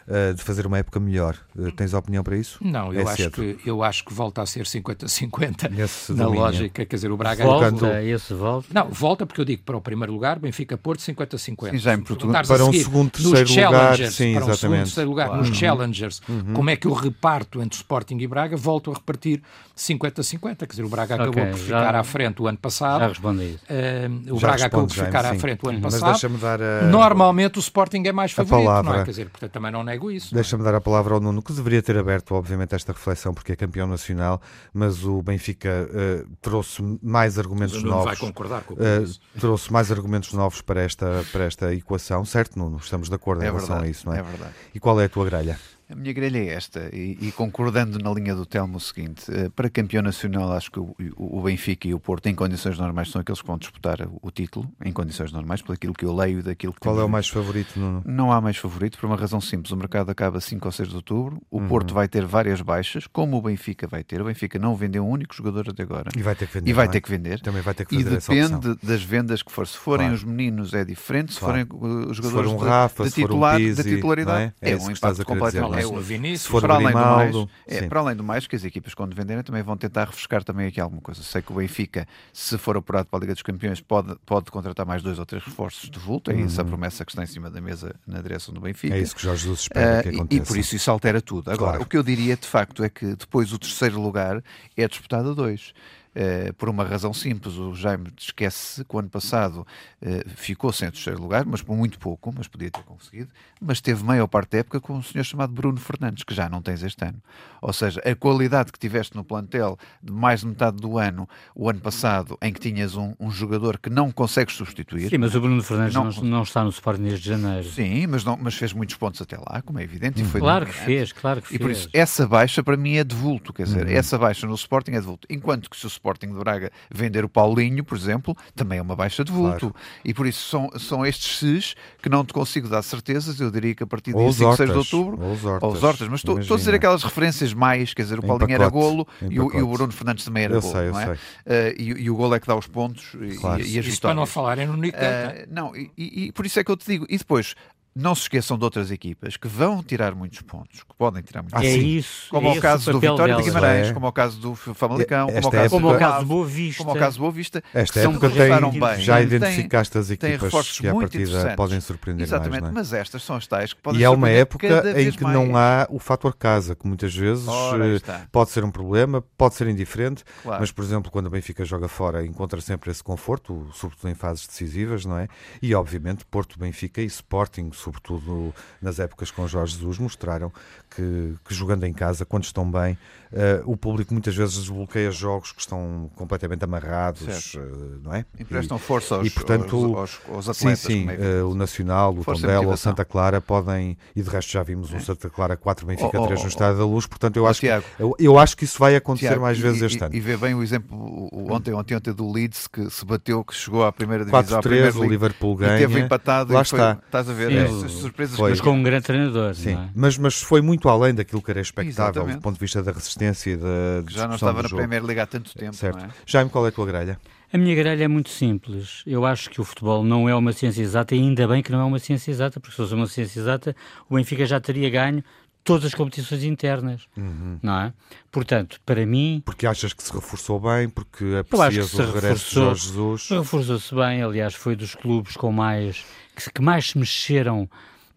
[0.07, 1.37] uh, de fazer uma época melhor.
[1.55, 2.59] Uh, tens opinião para isso?
[2.61, 5.69] Não, eu, é acho, que, eu acho que volta a ser 50-50
[6.09, 6.41] na domínio.
[6.41, 6.85] lógica.
[6.85, 7.43] Quer dizer, o Braga...
[7.43, 8.67] Volta, é esse volta?
[8.73, 11.77] Não, volta porque eu digo para o primeiro lugar, Benfica-Porto 50-50.
[11.77, 13.97] Já em Portugal, para um segundo, terceiro lugar.
[14.11, 15.41] Sim, para um segundo, terceiro lugar, claro.
[15.41, 15.55] nos uhum.
[15.55, 16.21] Challengers.
[16.27, 16.53] Uhum.
[16.53, 18.55] Como é que eu reparto entre Sporting e Braga?
[18.57, 19.41] Volto a repartir
[19.77, 20.57] 50-50.
[20.57, 23.01] Quer dizer, o Braga acabou okay, por ficar já, à frente o ano passado.
[23.01, 23.63] Já respondi isso.
[23.65, 25.83] Uh, o já Braga acabou por ficar à frente o ano uhum.
[25.83, 26.37] passado.
[26.39, 26.83] Dar a...
[26.83, 29.03] Normalmente o Sporting é mais favorito, não é?
[29.03, 30.33] Quer dizer, portanto, também não nego isso.
[30.33, 30.35] É?
[30.35, 33.55] Deixa-me dar a palavra ao Nuno, que deveria ter aberto, obviamente, esta reflexão, porque é
[33.55, 34.41] campeão nacional,
[34.73, 38.19] mas o Benfica uh, trouxe mais argumentos mas o Nuno novos.
[38.19, 42.57] vai concordar com o uh, Trouxe mais argumentos novos para esta, para esta equação, certo,
[42.57, 42.77] Nuno?
[42.77, 44.19] Estamos de acordo é em relação verdade, a isso, não é?
[44.19, 44.53] É verdade.
[44.73, 45.59] E qual é a tua grelha?
[45.93, 49.51] A minha grelha é esta, e, e, concordando na linha do Telmo o seguinte, uh,
[49.51, 53.21] para campeão nacional acho que o, o, Benfica e o Porto em condições normais são
[53.21, 56.73] aqueles que vão disputar o, título, em condições normais, por aquilo que eu leio daquilo
[56.73, 56.79] que...
[56.79, 58.01] Qual é o mais favorito, Nuno?
[58.07, 60.95] Não há mais favorito, por uma razão simples, o mercado acaba 5 ou 6 de
[60.95, 61.67] outubro, o uhum.
[61.67, 65.09] Porto vai ter várias baixas, como o Benfica vai ter, o Benfica não vendeu um
[65.09, 66.09] único jogador até agora.
[66.17, 66.69] E vai ter que vender.
[66.71, 66.89] E vai é?
[66.89, 67.39] ter que vender.
[67.41, 70.15] Também vai ter que fazer E depende das vendas que for, se forem claro.
[70.15, 71.67] os meninos é diferente, se claro.
[71.67, 74.71] forem os jogadores for um Rafa, de, de titular, um Pizzi, da titularidade, é?
[74.71, 75.82] é, um impacto completamente...
[75.83, 77.35] É o Vinícius, para além, mais,
[77.67, 80.67] é, para além do mais, que as equipas, quando venderem, também vão tentar refrescar também
[80.67, 81.21] aqui alguma coisa.
[81.23, 84.85] Sei que o Benfica, se for apurado para a Liga dos Campeões, pode, pode contratar
[84.85, 86.31] mais dois ou três reforços de vulto.
[86.31, 86.69] É essa a uhum.
[86.69, 88.95] promessa que está em cima da mesa na direção do Benfica.
[88.95, 90.41] É isso que Jorge Jesus espera uh, que aconteça.
[90.41, 91.51] E, e por isso isso altera tudo.
[91.51, 91.83] Agora, claro.
[91.83, 94.43] o que eu diria de facto é que depois o terceiro lugar
[94.75, 95.73] é disputado a dois.
[96.15, 97.55] Uh, por uma razão simples.
[97.55, 99.65] O Jaime esquece que o ano passado
[100.01, 103.81] uh, ficou sem o terceiro lugar, mas por muito pouco, mas podia ter conseguido, mas
[103.81, 106.83] teve maior parte da época com um senhor chamado Bruno Fernandes, que já não tens
[106.83, 107.19] este ano.
[107.59, 111.67] Ou seja, a qualidade que tiveste no plantel de mais de metade do ano, o
[111.67, 115.09] ano passado, em que tinhas um, um jogador que não consegues substituir.
[115.09, 117.67] Sim, mas o Bruno Fernandes não, não, não está no Sporting desde janeiro.
[117.67, 120.21] Sim, mas, não, mas fez muitos pontos até lá, como é evidente.
[120.21, 121.59] E foi claro que fez, claro que e fez.
[121.59, 123.93] E por isso, essa baixa para mim é de vulto, quer dizer, uhum.
[123.93, 125.27] essa baixa no Sporting é de vulto.
[125.29, 128.95] Enquanto que se o Sporting de Braga vender o Paulinho, por exemplo, também é uma
[128.95, 129.71] baixa de vulto.
[129.71, 129.75] Claro.
[130.03, 133.39] E por isso são, são estes SES que não te consigo dar certezas.
[133.39, 135.83] Eu diria que a partir de 5, 6 de outubro, ou os Hortas, ou os
[135.83, 138.69] Hortas mas estou, estou a dizer aquelas referências mais, quer dizer, o Paulinho pacote, era
[138.69, 140.73] golo e o, e o, Bruno Fernandes também era eu golo.
[140.73, 141.05] Sei, eu é?
[141.05, 141.13] sei.
[141.13, 143.61] Uh, e, e, o golo é que dá os pontos claro.
[143.61, 145.47] e, e as Isso para não falarem no Nicata.
[145.47, 147.05] Uh, não, e, e, por isso é que eu te digo.
[147.09, 147.55] E depois,
[147.95, 151.59] não se esqueçam de outras equipas que vão tirar muitos pontos, que podem tirar muitos
[151.59, 151.75] ah, pontos.
[151.75, 152.29] É isso.
[152.29, 153.93] Como é o caso do Vitória de Guimarães, é.
[153.93, 156.83] como o caso do Famalicão, como, caso, como o caso do Boa Vista.
[156.83, 157.63] Como o caso do Boa Vista.
[157.73, 162.73] Esta época tem, bem, já identificaste as equipas que à partida podem surpreender Exatamente, mais,
[162.73, 164.67] mas estas são as tais que podem E é uma época
[164.99, 169.23] em que não há o fator casa, que muitas vezes eh, pode ser um problema,
[169.37, 170.61] pode ser indiferente, claro.
[170.61, 174.47] mas por exemplo, quando o Benfica joga fora, encontra sempre esse conforto, sobretudo em fases
[174.47, 175.27] decisivas, não é?
[175.61, 180.51] E obviamente Porto, Benfica e Sporting, sobretudo nas épocas com Jorge Jesus, mostraram
[180.95, 182.97] que, que jogando em casa, quando estão bem,
[183.31, 188.25] uh, o público muitas vezes desbloqueia jogos que estão completamente amarrados, uh, não é?
[188.39, 190.79] Emprestam força aos, e, portanto, aos, aos, atletas.
[190.79, 194.51] Sim, sim, é uh, o Nacional, o Tondela, o Santa Clara podem, e de resto
[194.51, 194.97] já vimos é.
[194.97, 197.59] o Santa Clara 4, Benfica oh, 3 oh, no Estádio da Luz, portanto eu acho,
[197.59, 200.15] Tiago, que, eu, eu, acho que isso vai acontecer Tiago, mais vezes e, este ano.
[200.15, 203.83] E vê bem o exemplo ontem, ontem, ontem do Leeds que se bateu, que chegou
[203.83, 206.99] à primeira divisão, 4-3, o Liverpool ganha, e teve empatado lá e foi, está.
[207.05, 208.35] Estás a ver, sim, é, surpresas.
[208.35, 208.49] Foi.
[208.51, 209.53] Mas com um grande treinador.
[209.55, 209.89] Sim, é?
[209.95, 212.37] mas, mas foi muito além daquilo que era expectável Exatamente.
[212.37, 215.25] do ponto de vista da resistência e da Já não estava na Premier League há
[215.25, 215.75] tanto tempo.
[215.75, 216.03] Certo.
[216.03, 216.09] É?
[216.25, 217.19] Jaime, qual é a tua grelha?
[217.51, 219.03] A minha grelha é muito simples.
[219.05, 221.81] Eu acho que o futebol não é uma ciência exata e ainda bem que não
[221.81, 223.75] é uma ciência exata, porque se fosse uma ciência exata,
[224.09, 225.23] o Benfica já teria ganho
[225.63, 227.59] todas as competições internas, uhum.
[227.61, 227.93] não é?
[228.31, 229.41] Portanto, para mim...
[229.45, 233.29] Porque achas que se reforçou bem, porque aprecias o regresso de Jorge Jesus?
[233.29, 236.03] Reforçou-se bem, aliás, foi dos clubes com mais...
[236.35, 237.69] que, que mais se mexeram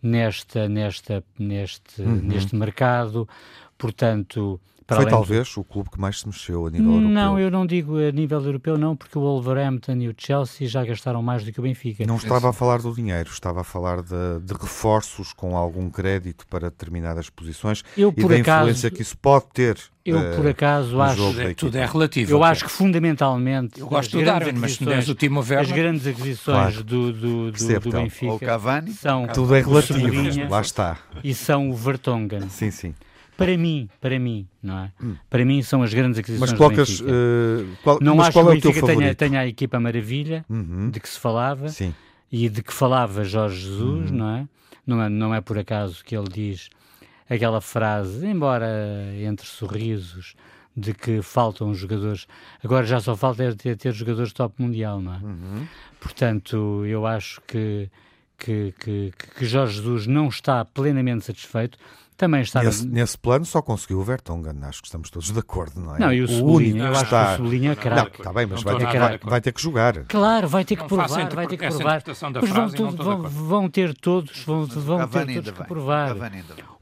[0.02, 2.20] nesta, nesta, neste, uhum.
[2.22, 3.29] neste mercado,
[3.76, 5.59] portanto para Foi talvez de...
[5.59, 7.11] o clube que mais se mexeu a nível europeu.
[7.11, 10.85] Não, eu não digo a nível europeu, não, porque o Wolverhampton e o Chelsea já
[10.85, 12.07] gastaram mais do que o Benfica.
[12.07, 16.46] Não estava a falar do dinheiro, estava a falar de, de reforços com algum crédito
[16.46, 19.77] para determinadas posições eu, e da acaso, influência que isso pode ter.
[20.05, 21.35] Eu, uh, por acaso, acho.
[21.35, 22.31] que tudo é relativo.
[22.31, 23.81] Eu acho que, fundamentalmente.
[23.81, 25.59] Eu gosto do Darwin, mas se o Timo Werner...
[25.59, 26.85] As grandes aquisições claro.
[26.85, 28.33] do, do, do, do Benfica.
[28.33, 28.92] Ou Cavani.
[28.92, 30.49] São tudo é relativo.
[30.49, 30.96] Lá está.
[31.25, 32.49] E são o Vertonghen.
[32.49, 32.94] Sim, sim.
[33.37, 34.92] Para mim, para mim, não é?
[35.03, 35.14] Hum.
[35.29, 37.01] Para mim são as grandes aquisições mas colocas.
[37.01, 40.90] Uh, qual, não mas acho qual que o Benfica tenha, tenha, a equipa maravilha uhum.
[40.90, 41.94] de que se falava Sim.
[42.33, 44.16] e de que falava Jorge Jesus, uhum.
[44.16, 44.49] não é?
[44.87, 45.09] Não é?
[45.09, 46.70] Não é por acaso que ele diz
[47.29, 48.66] aquela frase, embora
[49.20, 50.35] entre sorrisos,
[50.77, 52.27] de que faltam jogadores.
[52.62, 55.18] Agora já só falta é ter, ter jogadores top mundial, não é?
[55.18, 55.66] Uhum.
[55.99, 57.90] Portanto, eu acho que,
[58.38, 61.79] que, que, que Jorge Jesus não está plenamente satisfeito
[62.16, 65.81] também está nesse, nesse, plano só conseguiu o Vertonghen, acho que estamos todos de acordo,
[65.81, 65.98] não é?
[65.98, 67.26] Não, e o, Sublinha, eu acho está...
[67.26, 68.18] que o Sublinha é craque.
[68.18, 70.05] Está bem, mas vai ter, que, vai ter que jogar.
[70.05, 72.02] Claro, vai ter que provar, vai ter que provar.
[72.07, 76.16] Mas vão, vão, vão, ter todos, vão, vão ter todos que provar.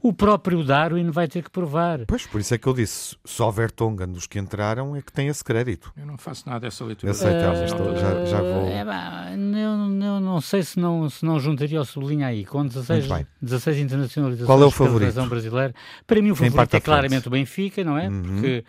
[0.01, 2.01] O próprio Darwin vai ter que provar.
[2.05, 5.29] Pois, por isso é que eu disse, só Vertonghen dos que entraram é que tem
[5.29, 5.91] esse crédito.
[5.97, 7.11] Eu não faço nada dessa leitura.
[7.11, 8.67] Aceitamos, uh, já, já vou...
[8.67, 12.63] É, bah, eu, eu, não sei se não, se não juntaria o Sublinha aí, com
[12.63, 13.07] 16,
[13.41, 15.19] 16 internacionalizações Qual é o favorito?
[15.27, 15.73] Brasileira.
[16.05, 18.07] Para mim o favorito é claramente o Benfica, não é?
[18.07, 18.23] Uhum.
[18.23, 18.63] Porque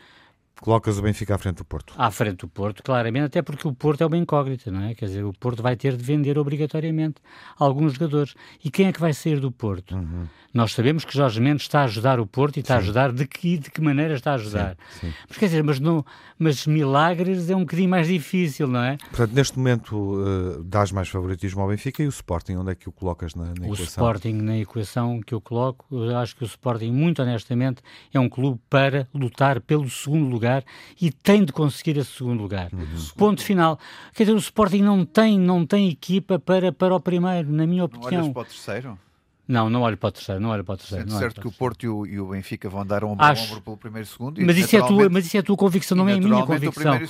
[0.60, 1.92] Colocas o Benfica à frente do Porto.
[1.98, 4.94] À frente do Porto, claramente, até porque o Porto é uma incógnita, não é?
[4.94, 7.16] Quer dizer, o Porto vai ter de vender obrigatoriamente
[7.58, 8.34] alguns jogadores.
[8.64, 9.94] E quem é que vai sair do Porto?
[9.94, 10.26] Uhum.
[10.54, 12.78] Nós sabemos que Jorge Mendes está a ajudar o Porto e está sim.
[12.78, 14.76] a ajudar de que, de que maneira está a ajudar.
[14.88, 15.14] Sim, sim.
[15.28, 16.02] Mas quer dizer, mas, não,
[16.38, 18.96] mas milagres é um bocadinho mais difícil, não é?
[18.96, 22.88] Portanto, neste momento uh, dás mais favoritismo ao Benfica e o Sporting, onde é que
[22.88, 23.82] o colocas na, na o equação?
[23.82, 28.18] O Sporting na equação que eu coloco, eu acho que o Sporting, muito honestamente, é
[28.18, 30.45] um clube para lutar pelo segundo lugar
[31.00, 32.70] e tem de conseguir esse segundo lugar.
[32.72, 32.86] Uhum.
[33.16, 33.78] Ponto final.
[34.14, 37.84] Quer dizer, o Sporting não tem, não tem equipa para, para o primeiro, na minha
[37.84, 38.10] opinião.
[38.10, 38.98] Não olhas para o terceiro?
[39.48, 41.06] Não, não olho para o terceiro, não olho para o terceiro.
[41.08, 43.44] É certo que o Porto e o, e o, Benfica vão dar um ombro Acho...
[43.44, 44.40] ombro pelo primeiro e segundo.
[44.44, 47.00] Mas, isso é tua, mas isso é a tua convicção, não é a minha convicção.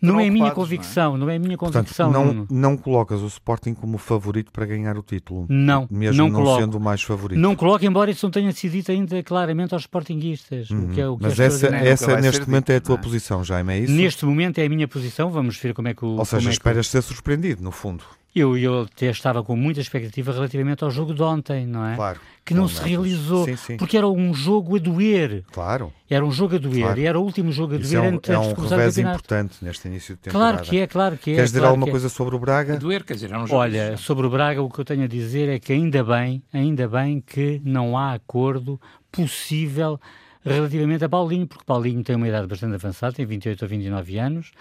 [0.00, 1.34] Não é a minha convicção, não é?
[1.34, 2.12] é a minha convicção.
[2.12, 5.46] Portanto, não, não colocas o Sporting como favorito para ganhar o título.
[5.48, 6.60] Não, mesmo não, não coloco.
[6.60, 7.38] sendo o mais favorito.
[7.38, 10.70] Não coloco, embora isso não tenha sido dito ainda claramente aos Sportinguistas.
[10.70, 10.84] Uhum.
[10.84, 12.94] O que é, o que mas é essa, essa neste momento dito, é a tua
[12.94, 12.98] é?
[12.98, 13.92] posição, Jaime, é isso?
[13.92, 16.16] Neste momento é a minha posição, vamos ver como é que o...
[16.16, 18.04] Ou seja, é esperas ser surpreendido, no fundo.
[18.34, 21.96] Eu, eu até estava com muita expectativa relativamente ao jogo de ontem, não é?
[21.96, 22.20] Claro.
[22.44, 23.76] Que não se realizou, sim, sim.
[23.76, 25.44] porque era um jogo a doer.
[25.52, 25.92] Claro.
[26.08, 27.00] Era um jogo a doer, claro.
[27.00, 29.56] e era o último jogo a doer é um, antes é um de revés importante
[29.62, 30.52] neste início de temporada.
[30.52, 31.34] Claro que é, claro que é.
[31.34, 31.90] Queres dizer claro alguma é.
[31.90, 32.74] coisa sobre o Braga?
[32.74, 35.04] A doer, quer dizer, é um jogo Olha, sobre o Braga o que eu tenho
[35.04, 40.00] a dizer é que ainda bem, ainda bem que não há acordo possível
[40.44, 44.52] relativamente a Paulinho, porque Paulinho tem uma idade bastante avançada, tem 28 ou 29 anos,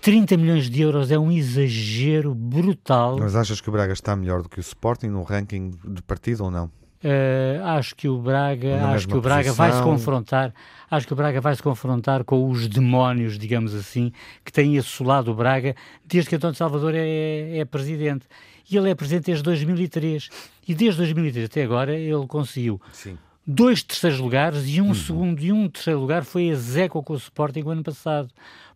[0.00, 3.18] 30 milhões de euros é um exagero brutal.
[3.18, 6.42] Mas achas que o Braga está melhor do que o Sporting no ranking de partida
[6.44, 6.70] ou não?
[7.02, 10.52] Uh, acho que o Braga, acho que o Braga vai se confrontar,
[10.90, 14.10] acho que o Braga vai se confrontar com os demónios, digamos assim,
[14.44, 18.26] que têm assolado o Braga desde que António Salvador é, é, presidente.
[18.68, 20.28] E ele é presidente desde 2003.
[20.66, 23.16] E desde 2003 até agora ele conseguiu Sim.
[23.46, 24.94] dois terceiros lugares e um uhum.
[24.94, 28.28] segundo e um terceiro lugar foi a Zeco com o Sporting o ano passado.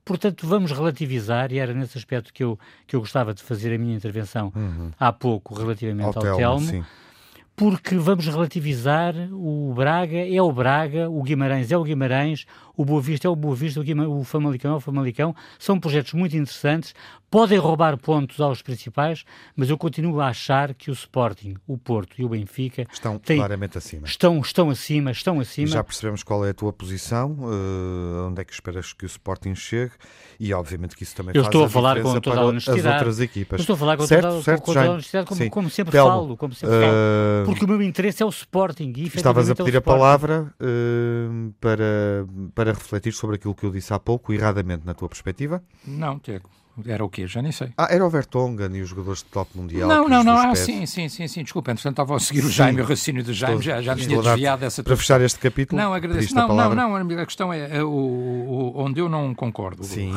[0.05, 3.79] Portanto, vamos relativizar, e era nesse aspecto que eu, que eu gostava de fazer a
[3.79, 4.91] minha intervenção uhum.
[4.99, 6.71] há pouco relativamente ao, ao Telmo.
[6.71, 6.87] Telmo
[7.55, 13.01] porque vamos relativizar o Braga é o Braga, o Guimarães é o Guimarães, o Boa
[13.01, 15.35] Vista é o Boa Vista, o, o Famalicão é o Famalicão.
[15.59, 16.95] São projetos muito interessantes,
[17.33, 19.25] podem roubar pontos aos principais,
[19.57, 23.39] mas eu continuo a achar que o Sporting, o Porto e o Benfica estão têm,
[23.39, 24.07] claramente acima.
[24.07, 25.69] Estão, estão acima, estão acima.
[25.69, 29.55] Já percebemos qual é a tua posição, uh, onde é que esperas que o Sporting
[29.55, 29.93] chegue
[30.39, 32.87] e obviamente que isso também eu faz estou a, falar com toda a honestidade.
[32.87, 33.59] as outras equipas.
[33.59, 35.93] Eu estou a falar com certo, toda, certo, com toda a honestidade, como, como sempre
[35.93, 36.81] Telmo, falo, como sempre uh...
[36.81, 38.93] falo, porque o meu interesse é o Sporting.
[38.95, 43.73] E, Estavas a é pedir a palavra uh, para, para refletir sobre aquilo que eu
[43.73, 45.63] disse há pouco, erradamente na tua perspectiva?
[45.85, 46.49] Não, Tiago.
[46.87, 47.27] Era o quê?
[47.27, 47.69] Já nem sei.
[47.77, 49.89] Ah, era o Vertonghen e os jogadores de top mundial.
[49.89, 50.37] Não, não, não.
[50.37, 51.43] Ah, sim, sim, sim, sim.
[51.43, 54.21] Desculpa, entretanto estava a seguir o Jaime, o raciocínio do Jaime, já, já me tinha
[54.21, 54.83] desviado dessa.
[54.83, 55.81] Para fechar este capítulo.
[55.81, 56.35] Não, agradeço.
[56.35, 57.19] Não, não, não.
[57.19, 60.15] A questão é, é o, onde eu não concordo sim.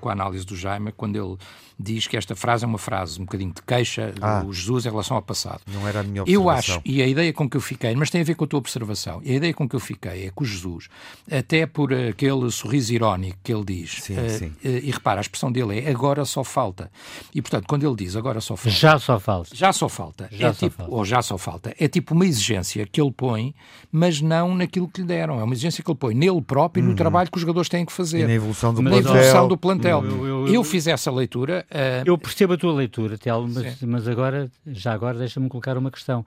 [0.00, 1.36] com a análise do Jaime, quando ele
[1.78, 4.90] diz que esta frase é uma frase um bocadinho de queixa ah, do Jesus em
[4.90, 5.60] relação ao passado.
[5.66, 6.44] Não era a minha observação.
[6.44, 8.46] Eu acho, e a ideia com que eu fiquei, mas tem a ver com a
[8.48, 10.88] tua observação, e a ideia com que eu fiquei é que o Jesus,
[11.30, 14.14] até por aquele sorriso irónico que ele diz, sim.
[14.14, 16.90] Uh, e repara, a expressão dele é agora só falta.
[17.34, 18.78] E portanto, quando ele diz agora só falta.
[18.78, 19.54] Já só falta.
[19.54, 20.28] Já só falta.
[20.32, 20.94] Já é só tipo, falta.
[20.94, 21.74] Ou já só falta.
[21.78, 23.54] É tipo uma exigência que ele põe,
[23.92, 25.38] mas não naquilo que lhe deram.
[25.38, 26.96] É uma exigência que ele põe nele próprio e no uhum.
[26.96, 28.20] trabalho que os jogadores têm que fazer.
[28.20, 29.14] E na evolução do na plantel.
[29.14, 30.04] evolução do plantel.
[30.04, 31.66] Eu, eu, eu, eu fiz essa leitura.
[31.70, 35.76] Uh, eu percebo percebo a tua leitura, Telmo, mas, mas agora, já agora, deixa-me colocar
[35.76, 36.24] uma questão.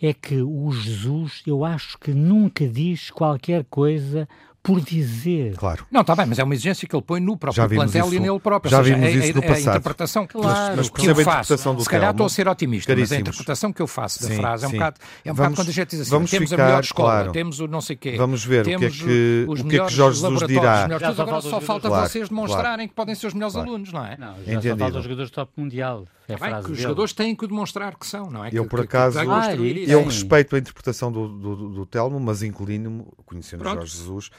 [0.00, 4.26] É que o Jesus, eu acho que nunca diz qualquer coisa
[4.62, 5.56] por dizer.
[5.56, 5.86] Claro.
[5.90, 8.20] Não, está bem, mas é uma exigência que ele põe no próprio plantel isso, e
[8.20, 8.70] nele próprio.
[8.70, 9.68] Já seja, vimos isso no a, passado.
[9.68, 13.12] A interpretação claro, mas, mas que eu faço, se calhar estou a ser otimista, mas
[13.12, 15.56] a interpretação que eu faço da sim, frase é um, bocado, é um vamos, bocado
[15.56, 17.32] quando a gente diz assim, temos ficar, a melhor escola, claro.
[17.32, 19.84] temos o não sei quê, vamos ver temos o que é que, o que, é
[19.86, 20.84] que Jorge Jesus dirá.
[20.84, 24.16] agora só falta vocês demonstrarem que podem ser os melhores alunos, não é?
[24.18, 26.06] Não, já só falta os jogadores top mundial.
[26.32, 28.50] É bem, que os jogadores têm que demostrar que são, não é?
[28.52, 29.18] Eu, por acaso,
[29.86, 34.30] eu respeito a interpretação do Telmo, mas inclino-me, conhecendo Jorge Jesus,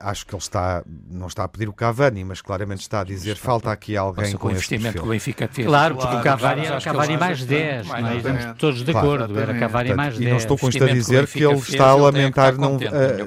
[0.00, 3.32] acho que ele está, não está a pedir o Cavani, mas claramente está a dizer
[3.32, 5.66] está falta aqui alguém Nossa, com, com o investimento que o Benfica fez.
[5.66, 8.16] Claro, porque claro, o Cavani era Cavani mais 10, não é?
[8.16, 10.26] Estamos todos de acordo, era Cavani mais 10.
[10.26, 12.78] E não estou com isto a dizer que ele está a lamentar não,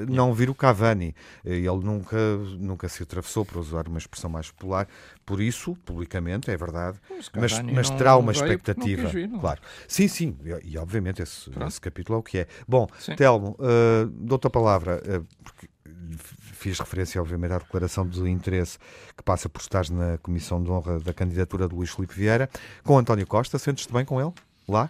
[0.08, 1.14] não vir o Cavani.
[1.44, 2.16] Ele nunca,
[2.58, 4.86] nunca se atravessou, para usar uma expressão mais popular,
[5.28, 6.98] por isso, publicamente, é verdade,
[7.36, 9.08] mas, mas terá uma expectativa.
[9.08, 9.60] Vir, claro.
[9.86, 12.46] Sim, sim, e, e obviamente esse, esse, capítulo é o que é.
[12.66, 13.14] Bom, sim.
[13.14, 15.68] Telmo, uh, dou-te a palavra, uh, porque
[16.54, 18.78] fiz referência, obviamente, à declaração de interesse
[19.14, 22.48] que passa por estar na Comissão de Honra da candidatura de Luís Filipe Vieira,
[22.82, 23.58] com António Costa.
[23.58, 24.32] Sentes-te bem com ele?
[24.66, 24.88] Lá?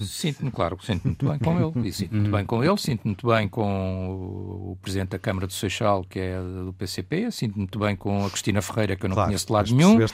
[0.00, 1.88] Sinto-me, claro, sinto-me muito bem com ele.
[1.88, 5.52] E sinto-me muito bem com ele, sinto-me muito bem com o Presidente da Câmara do
[5.52, 9.14] Seixal, que é do PCP, sinto-me muito bem com a Cristina Ferreira, que eu não
[9.14, 10.06] claro, conheço de lado nenhum.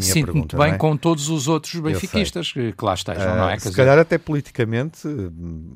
[0.00, 0.76] Sinto-me muito bem é?
[0.76, 3.58] com todos os outros benfiquistas que, que, lá estejam, uh, não é?
[3.58, 3.76] Se dizer...
[3.76, 5.08] calhar até politicamente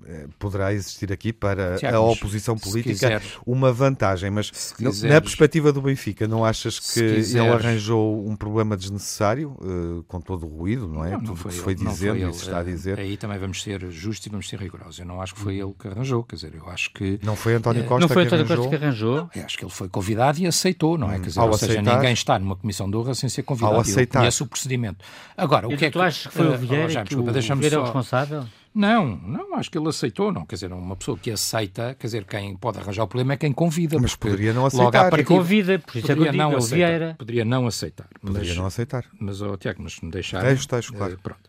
[0.07, 5.21] eh, poderá existir aqui para Tiago, a oposição política quiseres, uma vantagem, mas quiseres, na
[5.21, 10.47] perspectiva do Benfica, não achas que quiseres, ele arranjou um problema desnecessário, uh, com todo
[10.47, 11.13] o ruído, não é?
[11.13, 13.63] Não, Tudo o que se foi dizendo e se está a dizer aí também vamos
[13.63, 14.99] ser justos e vamos ser rigorosos.
[14.99, 17.19] Eu não acho que foi ele que arranjou, quer dizer, eu acho que...
[17.23, 19.17] Não foi António eh, Costa Não foi António Costa que arranjou?
[19.35, 21.19] Não, acho que ele foi convidado e aceitou, não é?
[21.19, 23.75] Quer dizer, ou seja, aceitar, ninguém está numa comissão de honra sem ser convidado.
[23.75, 24.19] Ao aceitar.
[24.19, 25.05] Eu conheço o procedimento.
[25.37, 25.91] Agora, o que é que...
[25.91, 27.77] Tu achas que foi o eh, Vieira, uh, já, desculpa, que o Vieira só...
[27.77, 28.47] é o responsável?
[28.77, 30.45] Não, não, acho que ele aceitou, não.
[30.45, 33.51] Quer dizer, uma pessoa que aceita, quer dizer, quem pode arranjar o problema é quem
[33.51, 33.99] convida.
[33.99, 34.85] Mas poderia não aceitar.
[34.85, 36.77] Logo à partida, convida, por isso poderia é não aceitar.
[36.77, 37.15] Vieira.
[37.17, 38.07] Poderia não aceitar.
[38.21, 39.07] Poderia mas, não aceitar.
[39.19, 40.43] Mas, oh, Tiago, mas se me deixar...
[40.43, 41.15] Deixo, deixo, claro.
[41.15, 41.49] Uh, pronto.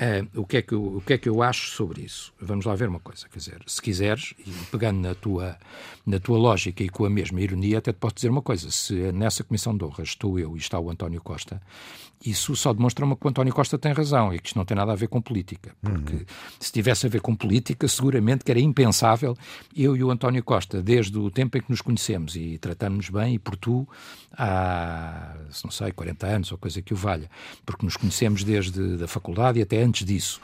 [0.00, 2.32] Uh, o, que é que eu, o que é que eu acho sobre isso?
[2.40, 5.58] Vamos lá ver uma coisa, quer dizer, se quiseres, e pegando na tua,
[6.06, 8.94] na tua lógica e com a mesma ironia, até te posso dizer uma coisa, se
[9.12, 11.60] nessa comissão de honra estou eu e está o António Costa,
[12.24, 14.92] isso só demonstra que o António Costa tem razão e que isto não tem nada
[14.92, 16.24] a ver com política, porque uhum.
[16.58, 19.34] se tivesse a ver com política, seguramente que era impensável
[19.74, 23.34] eu e o António Costa, desde o tempo em que nos conhecemos e tratamos-nos bem,
[23.34, 23.88] e por tu,
[24.36, 27.30] há, não sei, 40 anos ou coisa que o valha,
[27.64, 30.40] porque nos conhecemos desde a faculdade e até antes disso.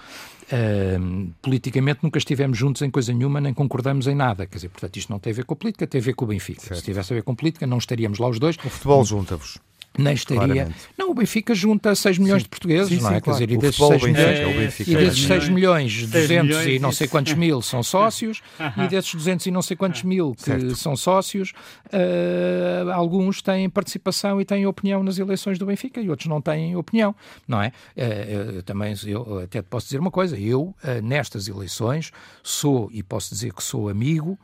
[0.47, 4.47] Uh, politicamente nunca estivemos juntos em coisa nenhuma, nem concordamos em nada.
[4.47, 6.25] Quer dizer, portanto, isto não tem a ver com a política, tem a ver com
[6.25, 6.61] o Benfica.
[6.61, 6.79] Certo.
[6.79, 8.57] Se tivesse a ver com política, não estaríamos lá os dois.
[8.57, 9.59] O futebol junta-vos.
[9.99, 10.47] Nem estaria.
[10.47, 10.77] Claramente.
[10.97, 12.45] Não, o Benfica junta 6 milhões sim.
[12.45, 13.21] de portugueses, sim, não é?
[13.21, 13.23] Claro.
[13.23, 17.09] Quer dizer, e desses 6 milhões, é, e desses 6 milhões, 200 e não sei
[17.09, 18.43] quantos mil são sócios,
[18.77, 20.77] e desses 200 e não sei quantos mil que certo.
[20.77, 21.53] são sócios,
[21.87, 26.77] uh, alguns têm participação e têm opinião nas eleições do Benfica e outros não têm
[26.77, 27.15] opinião,
[27.47, 27.73] não é?
[27.97, 32.11] Uh, também, eu até te posso dizer uma coisa, eu, uh, nestas eleições,
[32.43, 34.39] sou, e posso dizer que sou amigo,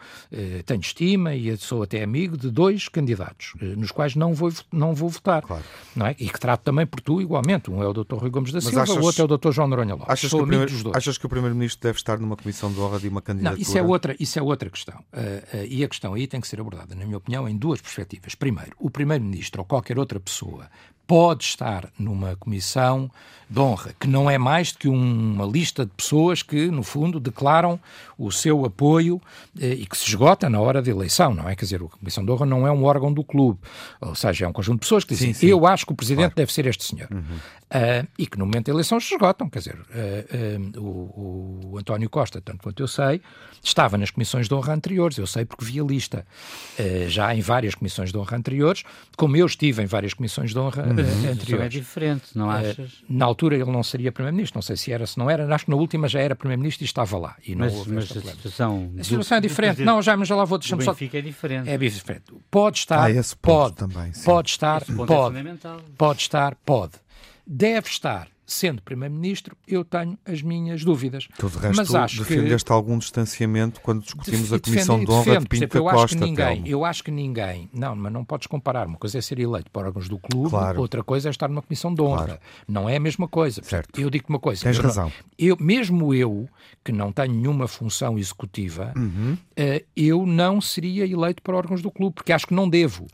[0.66, 5.08] tenho estima e sou até amigo de dois candidatos, nos quais não vou, não vou
[5.08, 5.41] votar.
[5.42, 5.64] Claro.
[5.94, 6.16] Não é?
[6.18, 7.70] E que trato também por tu igualmente.
[7.70, 8.14] Um é o Dr.
[8.16, 9.50] Rui Gomes da Mas Silva, achas, o outro é o Dr.
[9.50, 10.10] João Noronha Lopes.
[10.10, 12.98] Achas, Sou que o, primeiro, achas que o Primeiro-Ministro deve estar numa comissão de honra
[12.98, 13.56] de uma candidatura?
[13.56, 14.98] Não, isso é outra, isso é outra questão.
[15.12, 17.80] Uh, uh, e a questão aí tem que ser abordada, na minha opinião, em duas
[17.80, 18.34] perspectivas.
[18.34, 20.68] Primeiro, o Primeiro-Ministro ou qualquer outra pessoa
[21.12, 23.10] pode estar numa comissão
[23.52, 27.20] de honra, que não é mais do que uma lista de pessoas que, no fundo,
[27.20, 27.78] declaram
[28.16, 29.20] o seu apoio
[29.60, 31.54] eh, e que se esgota na hora da eleição, não é?
[31.54, 33.58] Quer dizer, a comissão de honra não é um órgão do clube,
[34.00, 35.46] ou seja, é um conjunto de pessoas que dizem, sim, sim.
[35.48, 36.36] eu acho que o presidente claro.
[36.36, 37.08] deve ser este senhor.
[37.12, 37.36] Uhum.
[37.72, 41.78] Uh, e que no momento da eleição se esgotam, quer dizer, uh, uh, o, o,
[41.78, 43.20] António Costa, tanto quanto eu sei,
[43.62, 46.26] estava nas comissões de honra anteriores, eu sei porque vi a lista,
[47.08, 48.82] já em várias comissões de honra anteriores,
[49.16, 50.94] como eu estive em várias comissões de honra uhum.
[51.08, 51.42] Anteriores.
[51.42, 53.02] Isso é diferente, não achas?
[53.08, 55.70] na altura ele não seria Primeiro-Ministro, não sei se era, se não era, acho que
[55.70, 57.36] na última já era Primeiro-Ministro e estava lá.
[57.46, 59.82] E não mas, mas a situação, a situação do, é diferente.
[59.82, 60.92] Não, já, mas já lá vou, deixar-me só...
[60.92, 61.68] é diferente.
[61.68, 62.24] É diferente.
[62.50, 65.56] Pode estar, ah, pode, também, pode estar, é pode, é
[65.96, 66.92] pode estar, pode.
[67.46, 71.28] Deve estar sendo Primeiro-Ministro, eu tenho as minhas dúvidas.
[71.38, 72.72] Tu, de resto, Mas acho defendeste que...
[72.72, 76.04] algum distanciamento quando discutimos a Comissão de Honra de Pinto eu Costa.
[76.04, 77.70] Acho que ninguém, eu acho que ninguém...
[77.72, 78.86] Não, mas não podes comparar.
[78.86, 80.80] Uma coisa é ser eleito para órgãos do clube, claro.
[80.80, 82.24] outra coisa é estar numa Comissão de Honra.
[82.24, 82.40] Claro.
[82.68, 83.62] Não é a mesma coisa.
[83.62, 84.00] Certo.
[84.00, 84.62] Eu digo uma coisa.
[84.62, 85.06] Tens razão.
[85.06, 86.48] Não, eu, mesmo eu,
[86.84, 89.34] que não tenho nenhuma função executiva, uhum.
[89.34, 93.06] uh, eu não seria eleito para órgãos do clube, porque acho que não devo.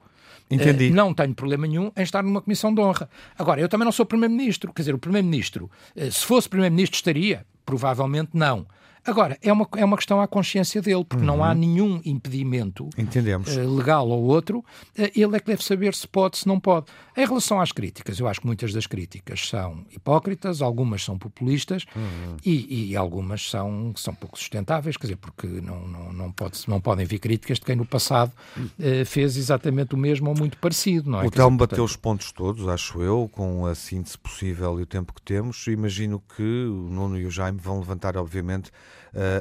[0.50, 0.90] Entendi.
[0.90, 3.08] Uh, não tenho problema nenhum em estar numa comissão de honra.
[3.38, 4.72] Agora, eu também não sou Primeiro-Ministro.
[4.72, 7.46] Quer dizer, o Primeiro-Ministro, uh, se fosse Primeiro-Ministro, estaria?
[7.64, 8.66] Provavelmente não.
[9.08, 11.36] Agora, é uma, é uma questão à consciência dele, porque uhum.
[11.36, 11.54] não há uhum.
[11.54, 14.58] nenhum impedimento uh, legal ou outro.
[14.58, 16.86] Uh, ele é que deve saber se pode, se não pode.
[17.16, 21.86] Em relação às críticas, eu acho que muitas das críticas são hipócritas, algumas são populistas
[21.96, 22.36] uhum.
[22.44, 26.78] e, e, algumas são, são pouco sustentáveis, quer dizer, porque não, não, não, pode, não
[26.78, 31.10] podem vir críticas de quem no passado uh, fez exatamente o mesmo ou muito parecido.
[31.10, 31.26] Não é?
[31.26, 35.14] O Telmo bateu os pontos todos, acho eu, com a síntese possível e o tempo
[35.14, 35.66] que temos.
[35.66, 38.70] Imagino que o Nuno e o Jaime vão levantar, obviamente,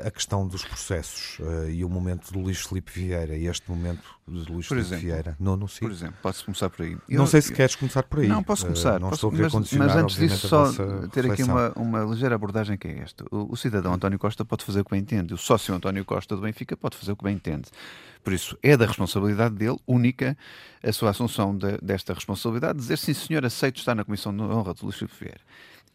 [0.05, 4.01] a questão dos processos uh, e o momento do Luís Felipe Vieira e este momento
[4.27, 5.35] de Luís por Felipe exemplo, Vieira.
[5.39, 5.87] Não, não sei.
[5.87, 6.97] Por exemplo, posso começar por aí.
[7.07, 8.27] Eu, não sei se eu, queres começar por aí.
[8.27, 8.97] Não, posso começar.
[8.97, 11.31] Uh, não posso, estou a mas, mas antes disso, só ter reflexão.
[11.31, 13.23] aqui uma, uma ligeira abordagem que é esta.
[13.31, 15.33] O, o, cidadão António Costa pode fazer o que bem entende.
[15.33, 17.69] O sócio António Costa do Benfica pode fazer o que bem entende.
[18.23, 20.37] Por isso, é da responsabilidade dele, única,
[20.83, 24.73] a sua assunção de, desta responsabilidade, dizer sim, senhor, aceito estar na Comissão de Honra
[24.73, 25.39] de Luís Filipe Vieira.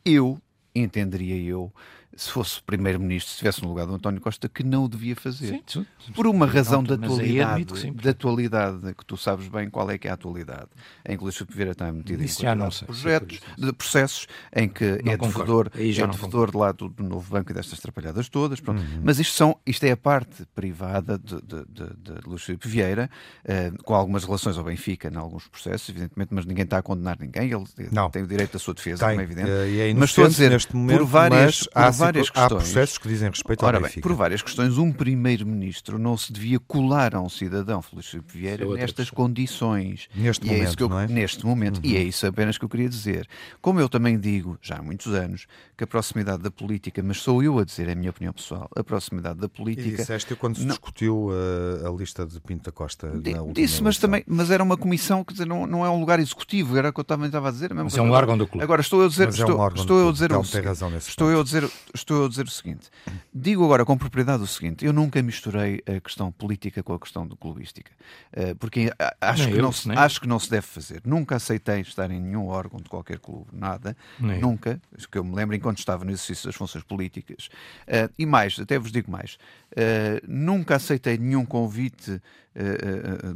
[0.05, 0.41] Eu,
[0.75, 1.71] entenderia eu,
[2.15, 5.49] se fosse primeiro-ministro, se estivesse no lugar do António Costa, que não o devia fazer.
[5.49, 9.97] Sim, sim, Por uma razão de atualidade, de atualidade, que tu sabes bem qual é
[9.97, 10.69] que é a atualidade,
[11.09, 15.01] em que Luís Filipe Vieira está metido Isso em sei, projetos, de processos em que
[15.03, 18.61] não é devedor, é devedor de lá do, do, novo banco e destas atrapalhadas todas.
[18.61, 19.01] Uhum.
[19.03, 23.11] Mas isto, são, isto é a parte privada de, de, de, de Luís Filipe Vieira,
[23.45, 27.17] uh, com algumas relações ao Benfica em alguns processos, evidentemente, mas ninguém está a condenar
[27.19, 28.11] ninguém, ele não.
[28.11, 29.51] tem o direito à sua defesa, tem, como é evidente.
[29.51, 32.53] Uh, e é mas estou a dizer, neste momento, por várias, por várias questões.
[32.53, 34.01] Há processos que dizem respeito Ora ao Benfica.
[34.01, 38.65] Bem, por várias questões, um primeiro-ministro não se devia colar a um cidadão, Felício Vieira,
[38.65, 40.09] é nestas condições.
[40.15, 41.07] Neste e é momento, é eu, é?
[41.09, 41.77] Neste momento.
[41.79, 41.91] Uhum.
[41.91, 43.29] E é isso apenas que eu queria dizer.
[43.61, 45.47] Como eu também digo, já há muitos anos,
[45.77, 48.69] que a proximidade da política, mas sou eu a dizer, é a minha opinião pessoal,
[48.75, 49.89] a proximidade da política...
[49.89, 50.71] E disseste quando se não...
[50.71, 54.51] discutiu a, uh, a, lista de Pinto da Costa D na Disse, mas também, mas
[54.51, 57.05] era uma comissão, quer dizer, não, não é um lugar executivo, era o que eu
[57.05, 57.73] também estava a dizer.
[57.75, 58.63] mas é um órgão do clube.
[58.63, 59.27] Agora estou eu a dizer...
[59.27, 60.33] Mas estou, é um estou eu a dizer...
[60.33, 62.91] o, estou eu a dizer, estou eu a dizer o seguinte,
[63.35, 67.27] Digo agora com propriedade o seguinte: eu nunca misturei a questão política com a questão
[67.27, 67.91] do clubística,
[68.33, 71.03] eh, porque acho, que, não se, acho que não se deve fazer.
[71.05, 74.81] Nunca aceitei estar em nenhum órgão de qualquer clube, nada, nem nunca,
[75.11, 77.49] que eu me lembro enquanto estava no exercício das funções políticas.
[77.87, 79.39] Eh, e mais, até vos digo mais:
[79.75, 82.21] eh, nunca aceitei nenhum convite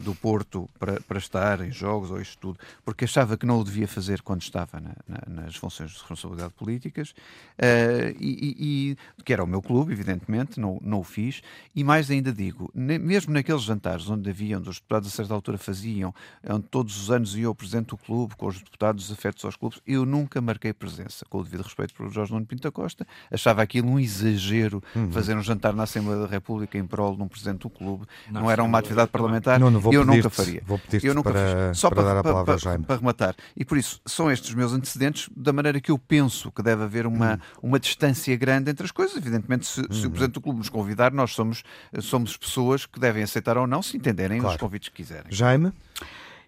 [0.03, 3.65] do Porto para, para estar em jogos ou isto tudo, porque achava que não o
[3.65, 9.33] devia fazer quando estava na, na, nas funções de responsabilidade políticas, uh, e, e, que
[9.33, 11.43] era o meu clube, evidentemente, não, não o fiz,
[11.75, 15.35] e mais ainda digo, ne, mesmo naqueles jantares onde havia, onde os deputados a certa
[15.35, 16.15] altura faziam,
[16.49, 19.81] onde todos os anos ia o presidente do clube, com os deputados afetos aos clubes,
[19.87, 23.63] eu nunca marquei presença, com o devido respeito para o Jorge Nuno Pinto Costa, achava
[23.63, 25.11] aquilo um exagero uhum.
[25.11, 28.43] fazer um jantar na Assembleia da República em prol de um presidente do clube, não,
[28.43, 30.63] não era uma atividade imunidade parlamentar, não, não vou eu nunca faria.
[30.67, 31.79] Vou pedir eu nunca para, fiz.
[31.79, 32.85] Só para, para, dar a palavra para, Jaime.
[32.85, 33.37] para rematar.
[33.57, 36.85] E por isso, são estes os meus antecedentes da maneira que eu penso que deve
[36.85, 37.69] haver uma, hum.
[37.69, 39.17] uma distância grande entre as coisas.
[39.17, 40.11] Evidentemente, se, se o uhum.
[40.11, 41.63] Presidente do Clube nos convidar, nós somos,
[42.01, 44.55] somos pessoas que devem aceitar ou não, se entenderem claro.
[44.55, 45.31] os convites que quiserem.
[45.31, 45.73] Jaime?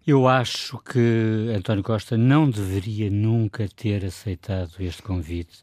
[0.06, 5.62] Eu acho que António Costa não deveria nunca ter aceitado este convite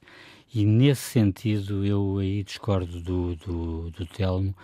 [0.56, 4.56] e nesse sentido eu aí discordo do, do, do Telmo,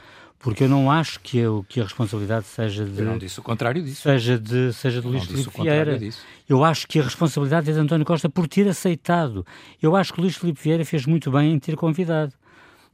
[0.41, 2.99] porque eu não acho que, eu, que a responsabilidade seja de.
[2.99, 4.01] Eu não disse o contrário disso.
[4.01, 5.99] Seja de, seja de Luís Filipe Vieira.
[5.99, 6.25] Disso.
[6.49, 9.45] Eu acho que a responsabilidade é de António Costa por ter aceitado.
[9.79, 12.33] Eu acho que Luís Filipe Vieira fez muito bem em ter convidado.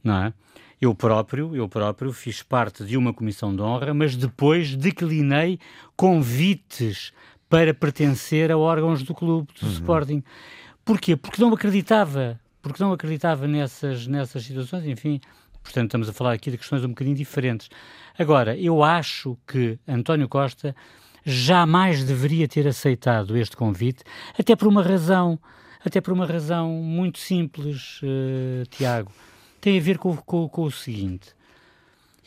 [0.04, 0.32] Não é?
[0.80, 5.58] Eu próprio, eu próprio fiz parte de uma comissão de honra, mas depois declinei
[5.96, 7.12] convites
[7.48, 9.72] para pertencer a órgãos do clube, do uhum.
[9.72, 10.22] Sporting.
[10.84, 11.16] Porquê?
[11.16, 15.20] Porque não acreditava, porque não acreditava nessas, nessas situações, enfim,
[15.68, 17.68] portanto estamos a falar aqui de questões um bocadinho diferentes.
[18.18, 20.74] Agora, eu acho que António Costa
[21.24, 24.02] jamais deveria ter aceitado este convite,
[24.38, 25.38] até por uma razão,
[25.84, 29.12] até por uma razão muito simples, uh, Tiago
[29.60, 31.36] tem a ver com, com, com o seguinte.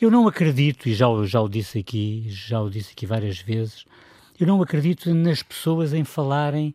[0.00, 3.84] Eu não acredito, e já, já o disse aqui, já o disse aqui várias vezes,
[4.38, 6.74] eu não acredito nas pessoas em falarem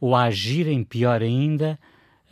[0.00, 1.78] ou agirem, pior ainda,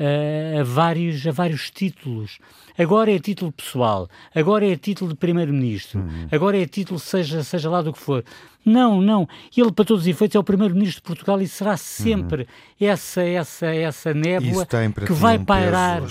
[0.00, 2.38] a, a, vários, a vários títulos.
[2.78, 6.28] Agora é título pessoal, agora é título de primeiro-ministro, uhum.
[6.32, 8.24] agora é título seja, seja lá do que for.
[8.64, 9.26] Não, não.
[9.56, 12.86] Ele, para todos os efeitos, é o primeiro-ministro de Portugal e será sempre uhum.
[12.86, 14.66] essa, essa, essa névoa
[15.06, 16.02] que vai um pairar.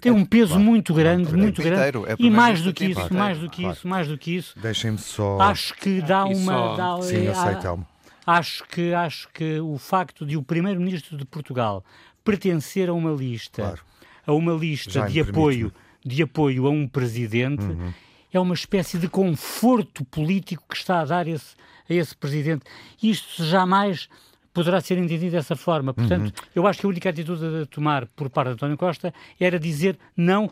[0.00, 0.64] Tem um peso claro.
[0.64, 1.38] muito grande, claro.
[1.38, 1.98] muito grande.
[2.06, 3.14] É e mais do que isso, claro.
[3.14, 4.58] mais do que isso, mais do que isso.
[4.58, 5.38] Deixem-me só.
[5.40, 6.52] Acho que dá uma.
[6.52, 6.76] Só...
[6.76, 7.86] Dá, Sim, eu sei, Telmo.
[8.26, 11.82] Acho que, acho que o facto de o primeiro-ministro de Portugal
[12.28, 13.80] pertencer a uma lista, claro.
[14.26, 15.72] a uma lista de apoio,
[16.04, 17.90] de apoio a um presidente, uhum.
[18.30, 21.56] é uma espécie de conforto político que está a dar esse,
[21.88, 22.66] a esse presidente.
[23.02, 24.10] Isto jamais
[24.52, 25.94] poderá ser entendido dessa forma.
[25.94, 26.48] Portanto, uhum.
[26.54, 29.98] eu acho que a única atitude a tomar por parte de António Costa era dizer
[30.14, 30.50] não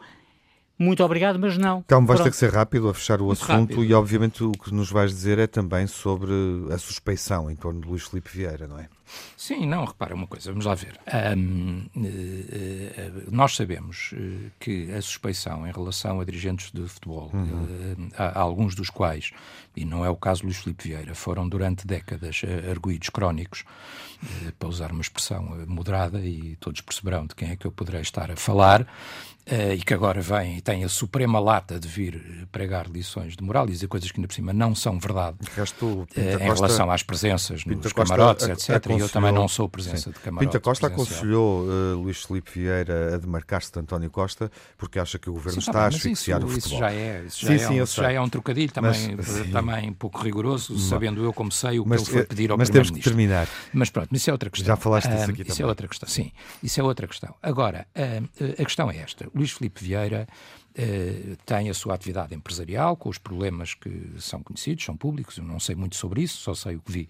[0.78, 1.78] muito obrigado, mas não.
[1.78, 3.84] Então vais ter que ser rápido a fechar o Muito assunto rápido.
[3.84, 6.32] e obviamente o que nos vais dizer é também sobre
[6.70, 8.88] a suspeição em torno de Luís Filipe Vieira, não é?
[9.36, 10.98] Sim, não, repara uma coisa, vamos lá ver.
[11.36, 17.30] Um, uh, uh, nós sabemos uh, que a suspeição em relação a dirigentes de futebol,
[17.32, 18.10] uhum.
[18.16, 19.32] há, alguns dos quais,
[19.76, 23.64] e não é o caso de Luís Filipe Vieira, foram durante décadas arguídos crónicos,
[24.58, 28.30] para usar uma expressão moderada, e todos perceberão de quem é que eu poderei estar
[28.30, 28.86] a falar,
[29.48, 33.44] Uh, e que agora vem e tem a suprema lata de vir pregar lições de
[33.44, 36.90] moral e dizer coisas que ainda por cima não são verdade resto, uh, em relação
[36.90, 38.84] às presenças Pinta nos Costa camarotes, etc.
[38.98, 40.10] E eu também não sou presença sim.
[40.10, 40.48] de camarotes.
[40.48, 45.28] Pinta Costa aconselhou uh, Luís Felipe Vieira a demarcar-se de António Costa porque acha que
[45.28, 46.72] o governo sim, está a asfixiar isso, o futebol.
[46.72, 49.50] Isso já é, isso já, sim, é, um, isso já é um trocadilho também, mas,
[49.50, 52.58] também um pouco rigoroso, sabendo eu como sei o que mas, ele foi pedir ao
[52.58, 53.48] Mas temos que terminar.
[53.72, 54.66] Mas pronto, isso é outra questão.
[54.66, 55.52] Já falaste disso aqui isso também.
[55.52, 56.32] Isso é outra questão, sim.
[56.62, 57.34] Isso é outra questão.
[57.42, 57.86] Agora,
[58.58, 59.28] a questão é esta.
[59.34, 60.26] Luís Felipe Vieira
[60.78, 65.44] eh, tem a sua atividade empresarial, com os problemas que são conhecidos, são públicos, eu
[65.44, 67.08] não sei muito sobre isso, só sei o que vi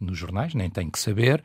[0.00, 1.42] nos jornais, nem tenho que saber,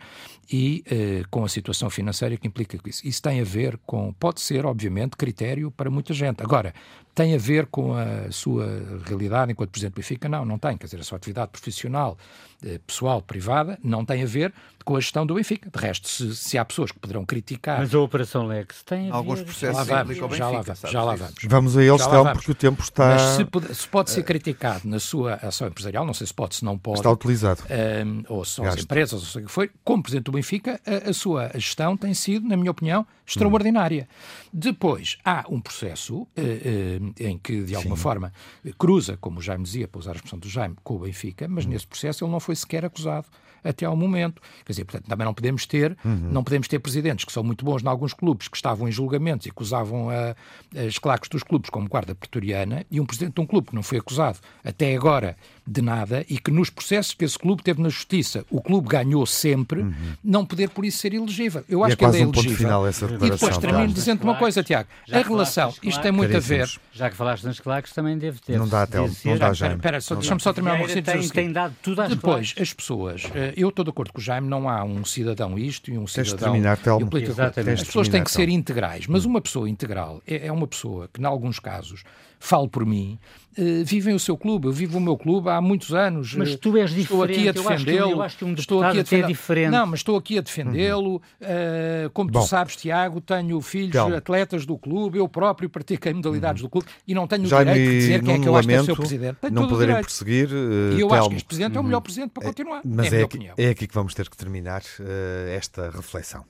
[0.51, 3.07] e uh, com a situação financeira que implica isso.
[3.07, 6.43] Isso tem a ver com, pode ser, obviamente, critério para muita gente.
[6.43, 6.76] Agora,
[7.14, 8.68] tem a ver com a sua
[9.05, 10.28] realidade enquanto Presidente do Benfica?
[10.28, 10.78] Não, não tem.
[10.78, 12.18] Quer dizer, a sua atividade profissional,
[12.64, 14.53] uh, pessoal, privada, não tem a ver
[14.84, 15.70] com a gestão do Benfica.
[15.70, 17.80] De resto, se, se há pessoas que poderão criticar...
[17.80, 19.45] Mas a Operação Lex tem a Alguns ver...
[19.45, 21.36] processos já lá vamos, já lá vamos, já lá vamos.
[21.45, 23.09] Vamos a eles, então, porque o tempo está...
[23.09, 26.55] Mas se pode, se pode ser criticado na sua ação empresarial, não sei se pode,
[26.55, 26.99] se não pode...
[26.99, 27.61] Está utilizado.
[28.05, 31.09] Um, ou são as empresas, ou seja o que foi, como Presidente do Benfica, a,
[31.09, 34.07] a, sua gestão tem sido, na minha opinião, extraordinária.
[34.09, 34.49] Hum.
[34.53, 38.01] Depois, há um processo uh, uh, em que, de alguma Sim.
[38.01, 38.34] forma,
[38.78, 41.65] cruza, como o Jaime dizia, para usar a expressão do Jaime, com o Benfica, mas
[41.65, 41.69] hum.
[41.69, 43.28] nesse processo ele não foi sequer acusado
[43.63, 44.41] até ao momento.
[44.65, 46.30] Quer dizer, portanto, também não podemos ter, uhum.
[46.32, 49.47] não podemos ter presidentes que são muito bons em alguns clubes, que estavam em julgamentos
[49.47, 50.36] e acusavam a,
[50.78, 53.84] as claques dos clubes como guarda pretoriana, e um presidente de um clube que não
[53.84, 57.89] foi acusado até agora de nada e que nos processos que esse clube teve na
[57.89, 59.93] justiça, o clube ganhou sempre, uhum.
[60.24, 61.63] não poder por isso ser elegível.
[61.69, 62.57] Eu acho é que ele é um elegível.
[62.57, 64.89] Final essa e depois termino dizendo uma coisa, Tiago.
[65.11, 66.70] A relação, isto tem muito a ver.
[66.91, 68.57] Já que falaste nas claques, também deve ter.
[68.57, 69.76] Não dá, Tel, não dá, Jaime.
[69.76, 71.01] Espera, deixa-me só terminar uma coisa.
[71.01, 74.24] Tem, tem dado tudo às Depois, as pessoas, eh, eu estou de acordo com o
[74.24, 76.55] Jaime, não há um cidadão isto e um cidadão.
[76.55, 77.36] E um político.
[77.41, 81.22] As pessoas têm que ser integrais, mas uma pessoa integral é, é uma pessoa que,
[81.22, 82.03] em alguns casos,
[82.43, 83.17] falo por mim,
[83.57, 84.67] uh, vivem o seu clube.
[84.67, 86.35] Eu vivo o meu clube há muitos anos.
[86.35, 87.03] Mas tu és diferente.
[87.03, 88.11] Estou aqui a defendê-lo.
[88.11, 89.71] Eu acho que um estou aqui a é diferente.
[89.71, 91.13] Não, mas estou aqui a defendê-lo.
[91.13, 91.17] Uhum.
[91.17, 92.41] Uh, como Bom.
[92.41, 94.13] tu sabes, Tiago, tenho filhos então.
[94.13, 95.17] atletas do clube.
[95.17, 96.67] Eu próprio pratiquei modalidades uhum.
[96.67, 96.87] do clube.
[97.07, 98.85] e não tenho o direito de dizer quem é que eu acho que é o
[98.85, 99.37] seu presidente.
[99.39, 100.49] Tenho não poderem prosseguir.
[100.49, 101.15] Uh, e eu Telmo.
[101.15, 102.81] acho que este presidente é o melhor presidente para continuar.
[102.83, 106.43] Mas é, é, aqui, é aqui que vamos ter que terminar uh, esta reflexão.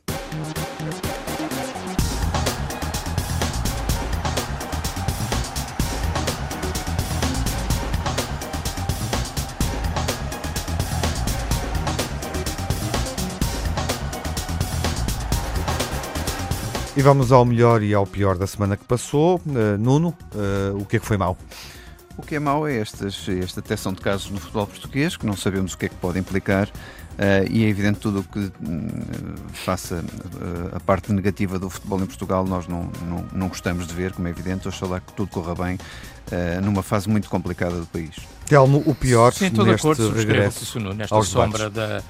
[16.95, 19.41] E vamos ao melhor e ao pior da semana que passou.
[19.47, 21.35] Uh, Nuno, uh, o que é que foi mau?
[22.15, 25.35] O que é mau é estas, esta detecção de casos no futebol português, que não
[25.35, 28.51] sabemos o que é que pode implicar, uh, e é evidente tudo o que uh,
[29.51, 33.93] faça uh, a parte negativa do futebol em Portugal, nós não, não, não gostamos de
[33.95, 35.77] ver, como é evidente, oxalá que tudo corra bem
[36.63, 38.15] numa fase muito complicada do país.
[38.47, 42.01] Telmo, o pior Sim, estou neste de acordo, regresso nesta sombra da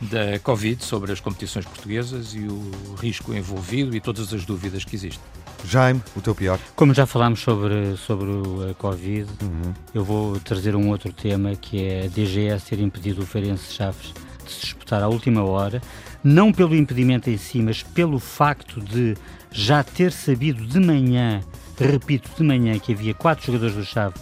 [0.00, 4.96] da Covid sobre as competições portuguesas e o risco envolvido e todas as dúvidas que
[4.96, 5.22] existem.
[5.66, 6.58] Jaime, o teu pior.
[6.76, 8.30] Como já falámos sobre, sobre
[8.70, 9.72] a Covid, uhum.
[9.94, 14.12] eu vou trazer um outro tema que é a DGS ter impedido o Feirense Chaves
[14.44, 15.80] de se disputar à última hora,
[16.22, 19.16] não pelo impedimento em si, mas pelo facto de
[19.50, 21.40] já ter sabido de manhã,
[21.78, 24.20] repito, de manhã, que havia quatro jogadores do Chaves,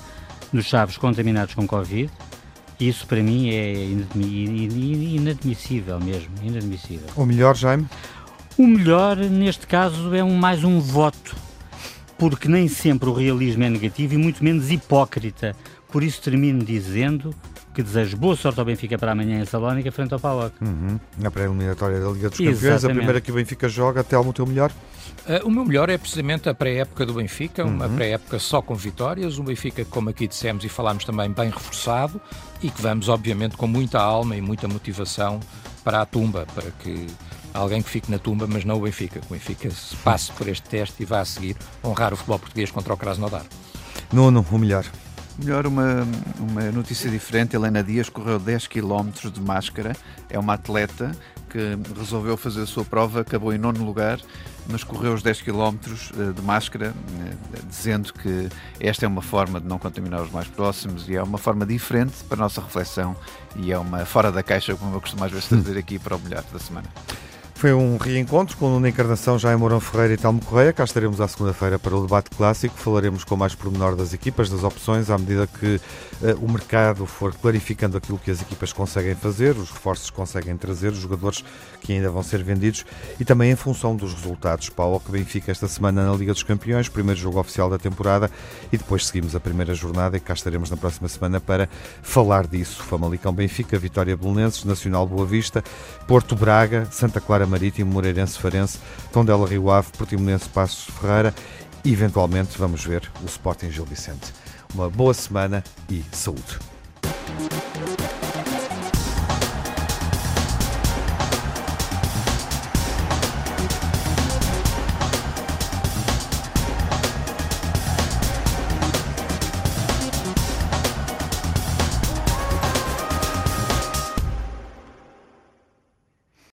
[0.53, 2.09] do Chaves contaminados com Covid
[2.89, 3.75] isso para mim é
[4.15, 7.07] inadmissível mesmo, inadmissível.
[7.17, 7.87] O melhor, Jaime?
[8.59, 11.35] O melhor, neste caso, é um, mais um voto,
[12.19, 15.57] porque nem sempre o realismo é negativo e muito menos hipócrita.
[15.91, 17.35] Por isso termino dizendo
[17.75, 20.53] que desejo boa sorte ao Benfica para amanhã em Salónica, frente ao PAOC.
[20.61, 21.01] Uhum.
[21.19, 22.87] Na pré-eliminatória da Liga dos Campeões, Exatamente.
[22.87, 24.71] a primeira que o Benfica joga, até ao teu melhor?
[25.27, 27.95] Uh, o meu melhor é precisamente a pré-época do Benfica, uma uhum.
[27.95, 32.21] pré-época só com vitórias, um Benfica, como aqui dissemos e falámos também, bem reforçado
[32.63, 35.41] e que vamos, obviamente, com muita alma e muita motivação
[35.83, 37.07] para a tumba, para que
[37.55, 39.71] alguém que fique na tumba, mas não o Benfica, que o Benfica
[40.05, 43.45] passe por este teste e vá a seguir honrar o futebol português contra o Krasnodar.
[44.13, 44.85] Nuno, o melhor.
[45.39, 46.07] Melhor uma,
[46.39, 47.57] uma notícia diferente.
[47.57, 49.97] Helena Dias correu 10 km de máscara.
[50.29, 51.13] É uma atleta
[51.53, 54.19] que resolveu fazer a sua prova, acabou em nono lugar,
[54.71, 55.77] mas correu os 10 km
[56.17, 58.49] eh, de máscara, eh, dizendo que
[58.81, 62.25] esta é uma forma de não contaminar os mais próximos e é uma forma diferente
[62.25, 63.15] para a nossa reflexão
[63.57, 66.21] e é uma fora da caixa, como eu costumo às vezes trazer aqui para o
[66.21, 66.89] melhor da semana.
[67.63, 70.73] Foi um reencontro com Nuno Encarnação, Jaime Mourão Ferreira e Telmo Correia.
[70.73, 72.75] Cá estaremos à segunda-feira para o debate clássico.
[72.77, 77.33] Falaremos com mais pormenor das equipas, das opções, à medida que uh, o mercado for
[77.33, 81.45] clarificando aquilo que as equipas conseguem fazer, os reforços conseguem trazer, os jogadores
[81.81, 82.85] que ainda vão ser vendidos
[83.21, 84.69] e também em função dos resultados.
[84.69, 88.29] Paulo que Benfica esta semana na Liga dos Campeões, primeiro jogo oficial da temporada
[88.73, 91.69] e depois seguimos a primeira jornada e cá estaremos na próxima semana para
[92.03, 92.83] falar disso.
[92.83, 95.63] Famalicão Benfica, Vitória Belenenses, Nacional Boa Vista,
[96.09, 98.79] Porto Braga, Santa Clara Marítimo, Moreirense Farense,
[99.13, 101.35] Tondela Rio Ave, Portimonense Passos Ferreira
[101.85, 104.33] e eventualmente vamos ver o Sporting Gil Vicente.
[104.75, 106.59] Uma boa semana e saúde.